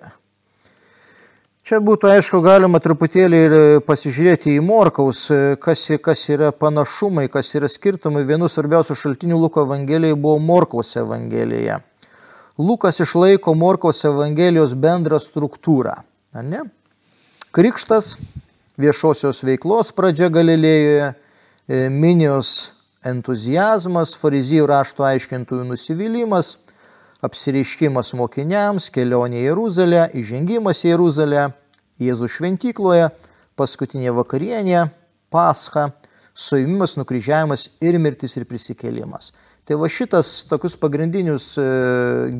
čia 1.64 1.80
būtų 1.84 2.10
aišku 2.12 2.40
galima 2.44 2.80
truputėlį 2.80 3.40
ir 3.44 3.54
pasižiūrėti 3.88 4.54
į 4.56 4.64
Morkaus, 4.64 5.26
kas, 5.60 5.84
kas 6.04 6.24
yra 6.32 6.52
panašumai, 6.52 7.28
kas 7.32 7.52
yra 7.56 7.68
skirtumai. 7.68 8.24
Vienu 8.28 8.48
svarbiausių 8.48 8.96
šaltinių 8.96 9.40
Luko 9.40 9.64
Evangelijai 9.66 10.16
buvo 10.16 10.38
Morkaus 10.40 10.94
Evangelija. 10.96 11.80
Lukas 12.58 13.00
išlaiko 13.00 13.54
Morkaus 13.54 14.02
Evangelijos 14.08 14.74
bendrą 14.74 15.20
struktūrą. 15.22 16.00
Ne? 16.42 16.64
Krikštas, 17.54 18.16
viešosios 18.78 19.44
veiklos 19.46 19.92
pradžia 19.96 20.28
Galilėjoje, 20.32 21.12
e, 21.68 21.84
minijos 21.88 22.72
entuzijazmas, 23.06 24.16
farizijų 24.18 24.66
rašto 24.68 25.06
aiškintojų 25.06 25.68
nusivylimas, 25.70 26.56
apsireiškimas 27.24 28.12
mokiniams, 28.18 28.90
kelionė 28.94 29.40
į 29.42 29.46
Jeruzalę, 29.48 30.04
įžengimas 30.18 30.84
į 30.84 30.92
Jeruzalę, 30.92 31.48
Jėzų 31.98 32.28
šventykloje, 32.30 33.08
paskutinė 33.58 34.12
vakarienė, 34.14 34.84
pascha, 35.34 35.88
suimimas, 36.38 36.94
nukryžiavimas 36.98 37.66
ir 37.82 37.98
mirtis 37.98 38.36
ir 38.38 38.46
prisikėlimas. 38.46 39.32
Tai 39.66 39.80
va 39.82 39.90
šitas 39.90 40.46
tokius 40.48 40.78
pagrindinius 40.80 41.50
e, 41.60 41.64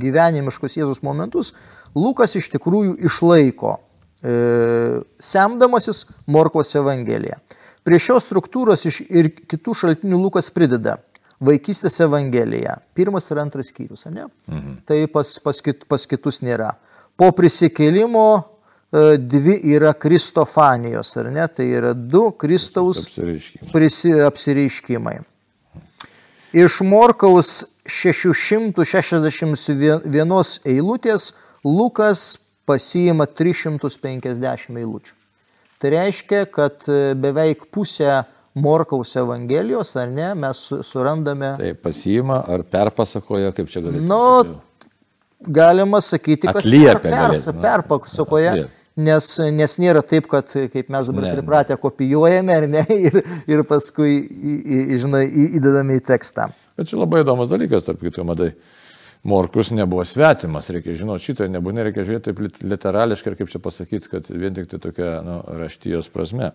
gyvenimiškus 0.00 0.78
Jėzus 0.78 1.02
momentus 1.04 1.52
Lukas 1.98 2.36
iš 2.38 2.48
tikrųjų 2.54 2.94
išlaiko, 3.08 3.74
e, 4.22 4.36
semdamasis 5.18 6.06
Morkos 6.30 6.70
Evangeliją. 6.78 7.40
Prie 7.84 7.98
šios 8.00 8.28
struktūros 8.28 8.86
iš 8.88 9.02
ir 9.08 9.32
kitų 9.50 9.74
šaltinių 9.82 10.22
Lukas 10.22 10.52
prideda 10.54 10.98
vaikystės 11.44 12.00
Evangeliją. 12.02 12.78
Pirmas 12.98 13.30
ir 13.30 13.38
antras 13.42 13.68
skyrius, 13.72 14.06
ne? 14.10 14.24
Mhm. 14.50 14.72
Tai 14.88 14.98
pas, 15.12 15.28
pas, 15.42 15.60
kit, 15.62 15.84
pas 15.88 16.06
kitus 16.10 16.40
nėra. 16.42 16.72
Po 17.18 17.32
prisikėlimo 17.34 18.26
e, 18.38 18.40
dvi 19.18 19.56
yra 19.74 19.92
Kristofanijos, 19.94 21.16
ar 21.20 21.26
ne? 21.34 21.48
Tai 21.48 21.66
yra 21.66 21.94
du 21.94 22.32
Kristaus 22.38 23.18
apsireiškimai. 24.28 25.18
Iš 26.56 26.80
Morkaus 26.88 27.64
661 27.88 30.60
eilutės 30.64 31.32
Lukas 31.64 32.38
pasiima 32.68 33.26
350 33.26 34.76
eilučių. 34.76 35.14
Tai 35.78 35.90
reiškia, 35.94 36.46
kad 36.50 36.82
e, 36.90 37.14
beveik 37.14 37.68
pusę 37.70 38.24
Morkaus 38.62 39.14
Evangelijos, 39.20 39.94
ar 40.00 40.08
ne, 40.12 40.32
mes 40.34 40.60
su- 40.68 40.82
surandame, 40.86 41.54
Tai 41.60 41.72
pasiima 41.74 42.40
ar 42.48 42.64
perpasakoja, 42.66 43.52
kaip 43.56 43.68
čia 43.70 43.82
galėtume. 43.84 44.08
nu, 44.08 44.60
galima 45.58 46.00
sakyti, 46.02 46.46
kad 46.46 46.56
Atliepia 46.62 46.98
per- 46.98 47.12
pers- 47.12 47.46
galėtume. 47.46 47.62
perpasakoja, 47.62 48.50
Atliepia. 48.52 48.70
nes, 48.96 49.28
nes 49.54 49.76
nėra 49.78 50.02
taip, 50.02 50.26
kad 50.28 50.46
kaip 50.72 50.88
mes 50.90 51.06
dabar 51.06 51.22
Ne. 51.28 51.34
pripratę 51.36 51.76
kopijuojame 51.78 52.56
ar 52.56 52.66
ne 52.68 52.82
ir, 53.06 53.20
ir 53.46 53.62
paskui, 53.64 54.16
žinai, 54.98 55.26
įdedame 55.54 56.00
į 56.00 56.04
tekstą. 56.10 56.50
Bet 56.78 56.90
čia 56.90 56.98
labai 56.98 57.22
įdomus 57.24 57.48
dalykas, 57.50 57.84
tarp 57.86 58.00
kitų, 58.02 58.24
madai. 58.26 58.52
Morkus 59.26 59.72
nebuvo 59.74 60.04
svetimas, 60.06 60.68
reikia 60.70 60.92
žinoti 60.94 61.24
šitą, 61.32 61.48
nebūtinai 61.50 61.88
reikia 61.88 62.04
žiūrėti 62.06 62.28
taip 62.28 62.38
lit- 62.38 62.60
literališkai 62.62 63.32
ir 63.32 63.36
kaip 63.40 63.48
čia 63.50 63.58
pasakyti, 63.58 64.08
kad 64.12 64.28
vien 64.30 64.54
tik 64.54 64.68
tai 64.70 64.78
tokia 64.78 65.08
nu, 65.26 65.40
raštijos 65.58 66.06
prasme. 66.14 66.52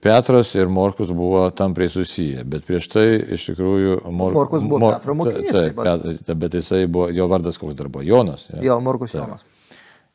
Petras 0.00 0.54
ir 0.54 0.68
Morkus 0.70 1.08
buvo 1.10 1.50
tampriai 1.50 1.88
susiję, 1.90 2.44
bet 2.44 2.62
prieš 2.68 2.86
tai 2.92 3.06
iš 3.34 3.48
tikrųjų 3.50 3.96
Mor... 4.14 4.32
Morkus 4.36 4.62
buvo 4.62 4.78
Mor- 4.78 4.94
Petro 5.00 5.14
mokinys 5.18 5.50
Taip, 5.56 5.74
taip. 5.80 6.04
Pet- 6.26 6.36
bet 6.38 6.54
jisai 6.54 6.84
buvo, 6.86 7.08
jo 7.10 7.26
vardas 7.28 7.58
koks 7.58 7.74
dar 7.74 7.88
buvo, 7.90 8.04
Jonas. 8.06 8.48
Ja? 8.52 8.60
Jo, 8.62 8.76
Morkus 8.80 9.14
Jonas. 9.18 9.42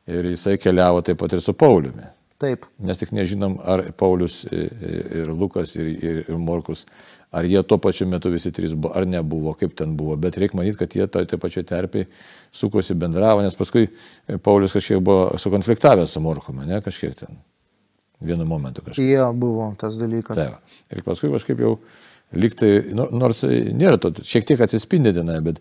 Ir 0.08 0.24
jisai 0.30 0.56
keliavo 0.56 1.02
taip 1.04 1.18
pat 1.20 1.34
ir 1.36 1.42
su 1.44 1.52
Pauliumi. 1.52 2.06
Taip. 2.40 2.64
Mes 2.80 2.96
tik 3.00 3.10
nežinom, 3.12 3.58
ar 3.66 3.82
Paulius 3.98 4.44
i- 4.46 4.56
i- 4.56 5.04
ir 5.20 5.28
Lukas 5.34 5.74
ir, 5.76 5.86
ir, 5.98 6.24
ir 6.28 6.38
Morkus, 6.38 6.86
ar 7.34 7.44
jie 7.44 7.60
tuo 7.66 7.76
pačiu 7.82 8.06
metu 8.08 8.30
visi 8.32 8.52
trys 8.54 8.72
buvo, 8.72 8.94
ar 8.96 9.04
nebuvo, 9.06 9.52
kaip 9.58 9.74
ten 9.76 9.96
buvo. 9.98 10.16
Bet 10.16 10.38
reikia 10.38 10.56
manyti, 10.56 10.78
kad 10.78 10.94
jie 10.96 11.06
toj 11.06 11.26
tai 11.28 11.36
pačiai 11.38 11.64
terpiai 11.66 12.06
sukosi 12.52 12.94
bendravo, 12.94 13.42
nes 13.44 13.54
paskui 13.58 13.88
Paulius 14.42 14.72
kažkiek 14.78 15.02
buvo 15.04 15.34
sukonfliktavęs 15.36 16.14
su 16.16 16.20
Morkumi, 16.24 16.64
ne 16.66 16.80
kažkiek 16.80 17.14
ten. 17.20 17.36
Vienu 18.20 18.44
momentu 18.48 18.82
kažkaip. 18.82 19.06
Jo, 19.06 19.32
buvo 19.32 19.70
tas 19.78 19.98
dalykas. 20.00 20.38
Taip. 20.38 20.78
Ir 20.90 21.04
paskui 21.06 21.30
kažkaip 21.30 21.60
jau 21.62 21.76
liktai, 22.34 22.72
nu, 22.96 23.06
nors 23.14 23.44
nėra 23.46 24.00
to, 24.02 24.10
šiek 24.26 24.48
tiek 24.48 24.60
atsispindi 24.64 25.12
tenai, 25.16 25.38
bet, 25.44 25.60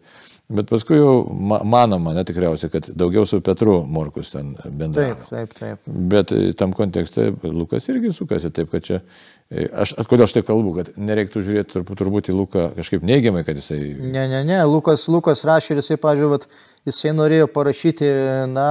bet 0.51 0.67
paskui 0.71 0.97
jau 0.97 1.13
ma- 1.29 1.61
manoma, 1.63 2.15
ne 2.17 2.23
tikriausiai, 2.27 2.71
kad 2.73 2.89
daugiau 2.97 3.27
su 3.29 3.39
Petru 3.45 3.77
Morkus 3.85 4.33
ten 4.33 4.55
bendravo. 4.65 5.27
Taip, 5.29 5.53
taip, 5.53 5.53
taip. 5.59 5.83
Bet 5.85 6.33
e, 6.35 6.49
tam 6.57 6.73
kontekste 6.75 7.29
Lukas 7.45 7.87
irgi 7.93 8.11
sukasi 8.15 8.51
taip, 8.55 8.71
kad 8.73 8.87
čia, 8.89 8.99
e, 9.47 9.67
aš, 9.85 9.93
kodėl 10.09 10.25
aš 10.25 10.35
tai 10.39 10.43
kalbu, 10.49 10.73
kad 10.79 10.91
nereiktų 10.97 11.45
žiūrėti 11.45 11.75
turbūt, 11.77 12.01
turbūt 12.01 12.31
į 12.33 12.35
Luką 12.39 12.65
kažkaip 12.79 13.05
neigiamai, 13.07 13.45
kad 13.47 13.61
jisai... 13.61 13.79
Ne, 14.01 14.25
ne, 14.33 14.41
ne, 14.49 14.59
Lukas, 14.67 15.05
Lukas 15.13 15.45
rašė 15.47 15.75
ir 15.77 15.83
jisai, 15.85 16.01
pažiūrėjau, 16.03 16.49
jisai 16.89 17.15
norėjo 17.15 17.47
parašyti, 17.53 18.11
na, 18.51 18.67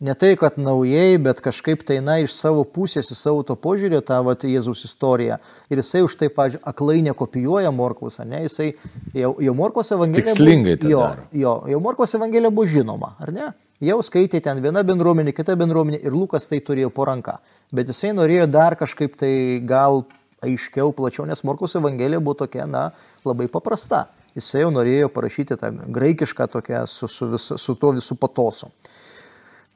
ne 0.00 0.14
tai, 0.14 0.32
kad 0.40 0.56
naujai, 0.56 1.18
bet 1.20 1.40
kažkaip 1.44 1.82
tai, 1.86 1.98
na, 2.04 2.16
iš 2.24 2.32
savo 2.32 2.64
pusės, 2.64 3.10
iš 3.12 3.20
savo 3.20 3.42
to 3.46 3.56
požiūrio 3.60 4.00
tą, 4.04 4.20
va, 4.24 4.34
Jėzaus 4.34 4.84
istoriją. 4.88 5.36
Ir 5.68 5.82
jisai 5.82 6.02
už 6.06 6.16
tai, 6.20 6.30
pažiūrėjau, 6.32 6.64
aklai 6.72 7.00
nekopijuoja 7.04 7.72
Morkaus, 7.74 8.16
ar 8.22 8.28
ne, 8.30 8.42
jisai, 8.46 8.70
jau, 9.16 9.34
jau 9.44 9.56
Morkos 9.56 9.92
evangelija. 9.96 10.32
Tikslingai 10.32 10.76
tą 10.80 10.92
jo, 10.92 11.02
daro. 11.04 11.26
jo, 11.36 11.56
jau 11.74 11.82
Morkos 11.84 12.16
evangelija 12.16 12.52
buvo 12.54 12.70
žinoma, 12.70 13.14
ar 13.20 13.34
ne? 13.36 13.50
Jau 13.80 13.96
skaitė 14.04 14.42
ten 14.44 14.60
viena 14.60 14.82
bendruomenė, 14.84 15.32
kita 15.36 15.54
bendruomenė 15.56 16.02
ir 16.04 16.16
Lukas 16.16 16.48
tai 16.48 16.60
turėjo 16.64 16.90
po 16.92 17.06
ranka. 17.08 17.38
Bet 17.72 17.88
jisai 17.88 18.10
norėjo 18.12 18.48
dar 18.50 18.76
kažkaip 18.76 19.14
tai 19.20 19.32
gal 19.64 20.02
aiškiau, 20.44 20.92
plačiau, 20.96 21.26
nes 21.28 21.44
Morkos 21.44 21.76
evangelija 21.76 22.20
buvo 22.20 22.42
tokia, 22.42 22.66
na, 22.68 22.90
labai 23.24 23.48
paprasta. 23.52 24.06
Jisai 24.36 24.62
jau 24.62 24.70
norėjo 24.72 25.08
parašyti 25.12 25.56
tą 25.58 25.72
graikišką 25.90 26.46
tokią 26.52 26.84
su, 26.88 27.08
su, 27.10 27.26
vis, 27.32 27.48
su 27.58 27.74
tuo 27.76 27.92
visų 27.96 28.16
patosu. 28.20 28.70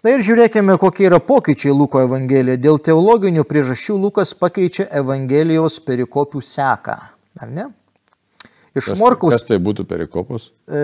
Na 0.04 0.12
ir 0.12 0.20
žiūrėkime, 0.20 0.74
kokie 0.76 1.06
yra 1.08 1.16
pokyčiai 1.24 1.72
Luko 1.72 2.02
Evangelijoje. 2.04 2.60
Dėl 2.60 2.76
teologinių 2.90 3.46
priežasčių 3.48 3.94
Lukas 4.02 4.34
pakeičia 4.36 4.84
Evangelijos 5.00 5.78
perikopių 5.86 6.42
seką. 6.44 6.96
Ar 7.40 7.48
ne? 7.48 7.70
Iš 8.76 8.90
Kas, 8.90 8.98
Morkaus 9.00 9.32
kas 9.32 9.46
tai 9.48 9.56
būtų 9.62 9.86
perikopus? 9.88 10.50
E, 10.68 10.82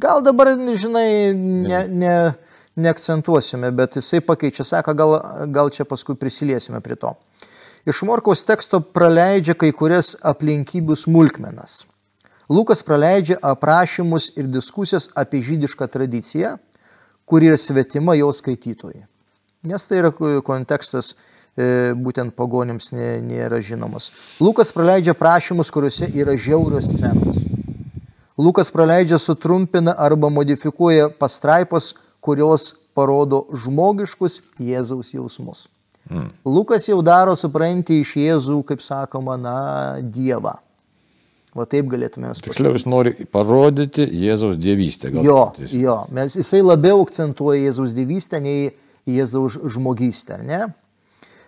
gal 0.00 0.24
dabar, 0.24 0.54
žinai, 0.80 1.34
ne, 1.36 1.84
ne, 1.90 2.16
neakcentuosime, 2.80 3.68
bet 3.76 3.98
jisai 4.00 4.22
pakeičia, 4.24 4.64
sako, 4.64 4.94
gal, 4.96 5.14
gal 5.52 5.72
čia 5.74 5.84
paskui 5.84 6.16
prisiliesime 6.16 6.80
prie 6.80 6.96
to. 6.96 7.12
Iš 7.84 8.04
Morkaus 8.08 8.46
teksto 8.48 8.80
praleidžia 8.80 9.58
kai 9.60 9.74
kurias 9.76 10.14
aplinkybių 10.24 10.96
smulkmenas. 10.96 11.82
Lukas 12.48 12.80
praleidžia 12.86 13.36
aprašymus 13.44 14.30
ir 14.38 14.48
diskusijas 14.48 15.10
apie 15.20 15.44
žydišką 15.44 15.90
tradiciją, 15.92 16.56
kuri 17.24 17.52
yra 17.52 17.60
svetima 17.60 18.14
jo 18.18 18.32
skaitytojai. 18.32 19.04
Nes 19.64 19.86
tai 19.88 20.02
yra 20.02 20.10
kontekstas 20.44 21.14
e, 21.56 21.94
būtent 21.96 22.34
pagonims 22.36 22.90
nė- 22.92 23.22
nėra 23.24 23.62
žinomas. 23.64 24.10
Lukas 24.40 24.72
praleidžia 24.76 25.14
prašymus, 25.16 25.72
kuriuose 25.72 26.10
yra 26.12 26.36
žiaurios 26.36 26.90
scenos. 26.92 27.40
Lukas 28.36 28.70
praleidžia, 28.74 29.18
sutrumpina 29.18 29.94
arba 29.98 30.28
modifikuoja 30.28 31.08
pastraipos, 31.08 31.94
kurios 32.20 32.72
parodo 32.94 33.44
žmogiškus 33.62 34.40
Jėzaus 34.58 35.14
jausmus. 35.14 35.68
Mm. 36.10 36.28
Lukas 36.44 36.88
jau 36.88 36.98
daro, 37.04 37.32
supranti, 37.38 38.00
iš 38.02 38.16
Jėzų, 38.20 38.58
kaip 38.68 38.82
sakoma, 38.84 39.38
na, 39.40 39.56
Dievą. 40.02 40.58
Va 41.54 41.66
taip 41.70 41.86
galėtume 41.86 42.26
mes 42.32 42.40
Tiksliau, 42.42 42.72
jis 42.74 42.82
nori 42.90 43.12
parodyti 43.30 44.02
Jėzaus 44.10 44.56
dievystę. 44.58 45.12
gal 45.14 45.22
Jo, 45.24 45.52
jis- 45.58 45.74
jo, 45.78 45.98
mes, 46.10 46.34
jisai 46.34 46.62
labiau 46.66 47.04
akcentuoja 47.04 47.60
Jėzaus 47.68 47.94
dievystę 47.94 48.40
nei 48.42 48.72
Jėzaus 49.06 49.58
žmogystę, 49.70 50.40
ne? 50.42 50.72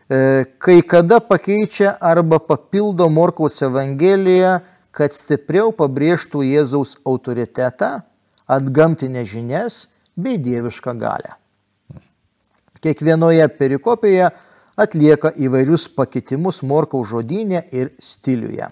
E, 0.08 0.44
Kai 0.62 0.82
kada 0.86 1.18
pakeičia 1.20 1.96
arba 2.00 2.38
papildo 2.38 3.08
Morkaus 3.10 3.58
Evangeliją, 3.66 4.60
kad 4.92 5.12
stipriau 5.12 5.72
pabrėžtų 5.74 6.44
Jėzaus 6.46 6.96
autoritetą, 7.04 8.02
atgamtinę 8.46 9.24
žinias 9.26 9.88
bei 10.16 10.38
dievišką 10.38 10.94
galę. 11.02 11.34
Kiekvienoje 12.80 13.48
perikopėje 13.58 14.30
atlieka 14.78 15.32
įvairius 15.34 15.88
pakitimus 15.96 16.62
Morkaus 16.62 17.08
žodynė 17.10 17.64
ir 17.72 17.90
stiliuje. 17.98 18.68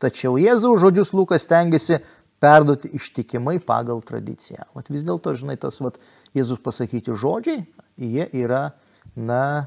Tačiau 0.00 0.38
Jėzaus 0.40 0.80
žodžius 0.80 1.12
Lukas 1.12 1.44
tengiasi 1.48 1.98
perduoti 2.40 2.88
ištikimai 2.96 3.58
pagal 3.60 4.00
tradiciją. 4.06 4.64
Vat 4.76 4.88
vis 4.88 5.04
dėlto, 5.04 5.34
žinai, 5.36 5.58
tas 5.60 5.76
vat, 5.84 5.98
Jėzus 6.36 6.60
pasakyti 6.62 7.12
žodžiai, 7.18 7.64
jie 8.00 8.24
yra, 8.40 8.70
na, 9.18 9.66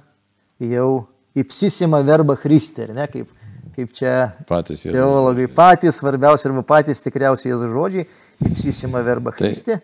jau 0.63 1.05
įpsisima 1.37 1.99
verba 2.07 2.37
Christi, 2.39 2.85
ar 2.87 2.93
ne, 2.95 3.07
kaip, 3.11 3.31
kaip 3.75 3.91
čia 3.93 4.13
Patys 4.49 4.85
teologai 4.87 5.49
patys, 5.51 5.99
svarbiausia 5.99 6.49
arba 6.49 6.63
patys 6.65 7.03
tikriausiai 7.03 7.51
Jėzus 7.51 7.73
žodžiai, 7.73 8.07
įpsisima 8.49 9.03
verba 9.05 9.33
Tai- 9.35 9.43
Christi. 9.43 9.77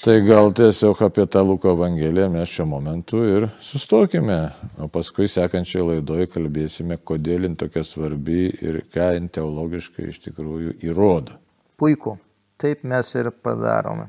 Tai 0.00 0.14
gal 0.24 0.52
tiesiog 0.56 1.02
apie 1.04 1.26
tą 1.28 1.42
Luko 1.44 1.74
Evangeliją 1.74 2.30
mes 2.32 2.48
šiuo 2.48 2.64
momentu 2.70 3.18
ir 3.26 3.48
sustokime, 3.60 4.38
o 4.80 4.86
paskui 4.88 5.26
sekančioje 5.28 5.82
laidoje 5.88 6.28
kalbėsime, 6.32 6.96
kodėl 7.04 7.44
jin 7.44 7.56
tokia 7.60 7.82
svarbi 7.84 8.46
ir 8.64 8.78
ką 8.94 9.10
jin 9.16 9.26
teologiškai 9.28 10.06
iš 10.08 10.22
tikrųjų 10.24 10.78
įrodo. 10.88 11.36
Puiku, 11.76 12.14
taip 12.56 12.86
mes 12.88 13.10
ir 13.20 13.28
padarome. 13.44 14.06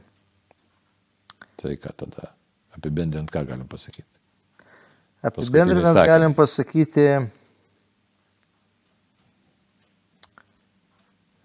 Tai 1.59 1.75
ką 1.83 1.91
tada 2.05 2.31
apibendrint, 2.77 3.33
ką 3.33 3.43
galim 3.49 3.67
pasakyti. 3.67 4.07
Apibendrinant 5.27 5.99
galim 6.07 6.33
pasakyti, 6.33 7.05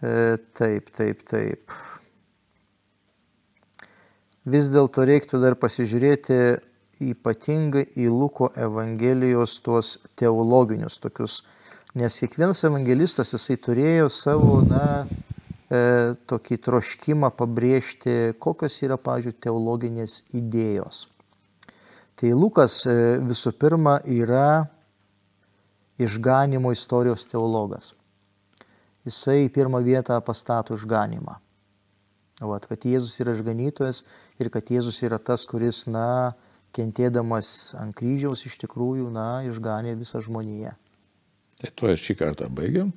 e, 0.01 0.15
taip, 0.55 0.95
taip, 0.95 1.27
taip. 1.29 1.77
Vis 4.47 4.69
dėlto 4.71 5.03
reiktų 5.03 5.41
dar 5.43 5.57
pasižiūrėti 5.59 6.37
ypatingai 7.03 7.83
į 7.99 8.07
Luko 8.15 8.53
Evangelijos 8.55 9.57
tuos 9.65 9.97
teologinius 10.15 11.01
tokius, 11.03 11.41
nes 11.99 12.19
kiekvienas 12.23 12.63
evangelistas 12.69 13.35
jisai 13.35 13.57
turėjo 13.59 14.07
savo, 14.13 14.61
na, 14.63 14.85
e, 15.67 16.15
tokį 16.31 16.61
troškimą 16.63 17.33
pabrėžti, 17.35 18.37
kokios 18.39 18.79
yra, 18.87 18.97
pažiūrėjau, 18.97 19.43
teologinės 19.49 20.21
idėjos. 20.31 21.09
Tai 22.17 22.31
Lukas 22.39 22.85
e, 22.87 22.95
visų 23.27 23.51
pirma 23.59 23.99
yra 24.07 24.69
išganimo 25.99 26.71
istorijos 26.73 27.27
teologas. 27.27 27.97
Jisai 29.07 29.43
į 29.49 29.51
pirmą 29.59 29.83
vietą 29.83 30.21
pastato 30.23 30.79
išganimą. 30.79 31.37
Vat, 32.47 32.67
kad 32.69 32.85
Jėzus 32.85 33.19
yra 33.23 33.33
išganytojas 33.37 34.03
ir 34.43 34.51
kad 34.53 34.71
Jėzus 34.73 35.01
yra 35.07 35.19
tas, 35.23 35.47
kuris, 35.49 35.85
na, 35.91 36.35
kentėdamas 36.77 37.73
ant 37.81 37.97
kryžiaus 37.97 38.45
iš 38.49 38.59
tikrųjų, 38.65 39.09
na, 39.13 39.43
išganė 39.49 39.97
visą 39.99 40.21
žmoniją. 40.25 40.75
Tai 41.63 41.73
tuo 41.79 41.95
šį 41.97 42.19
kartą 42.21 42.51
baigiam 42.53 42.93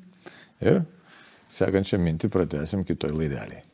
ir 0.60 0.82
sekančią 1.56 2.00
mintį 2.04 2.30
pratęsim 2.34 2.84
kitoj 2.88 3.16
laidelėje. 3.16 3.64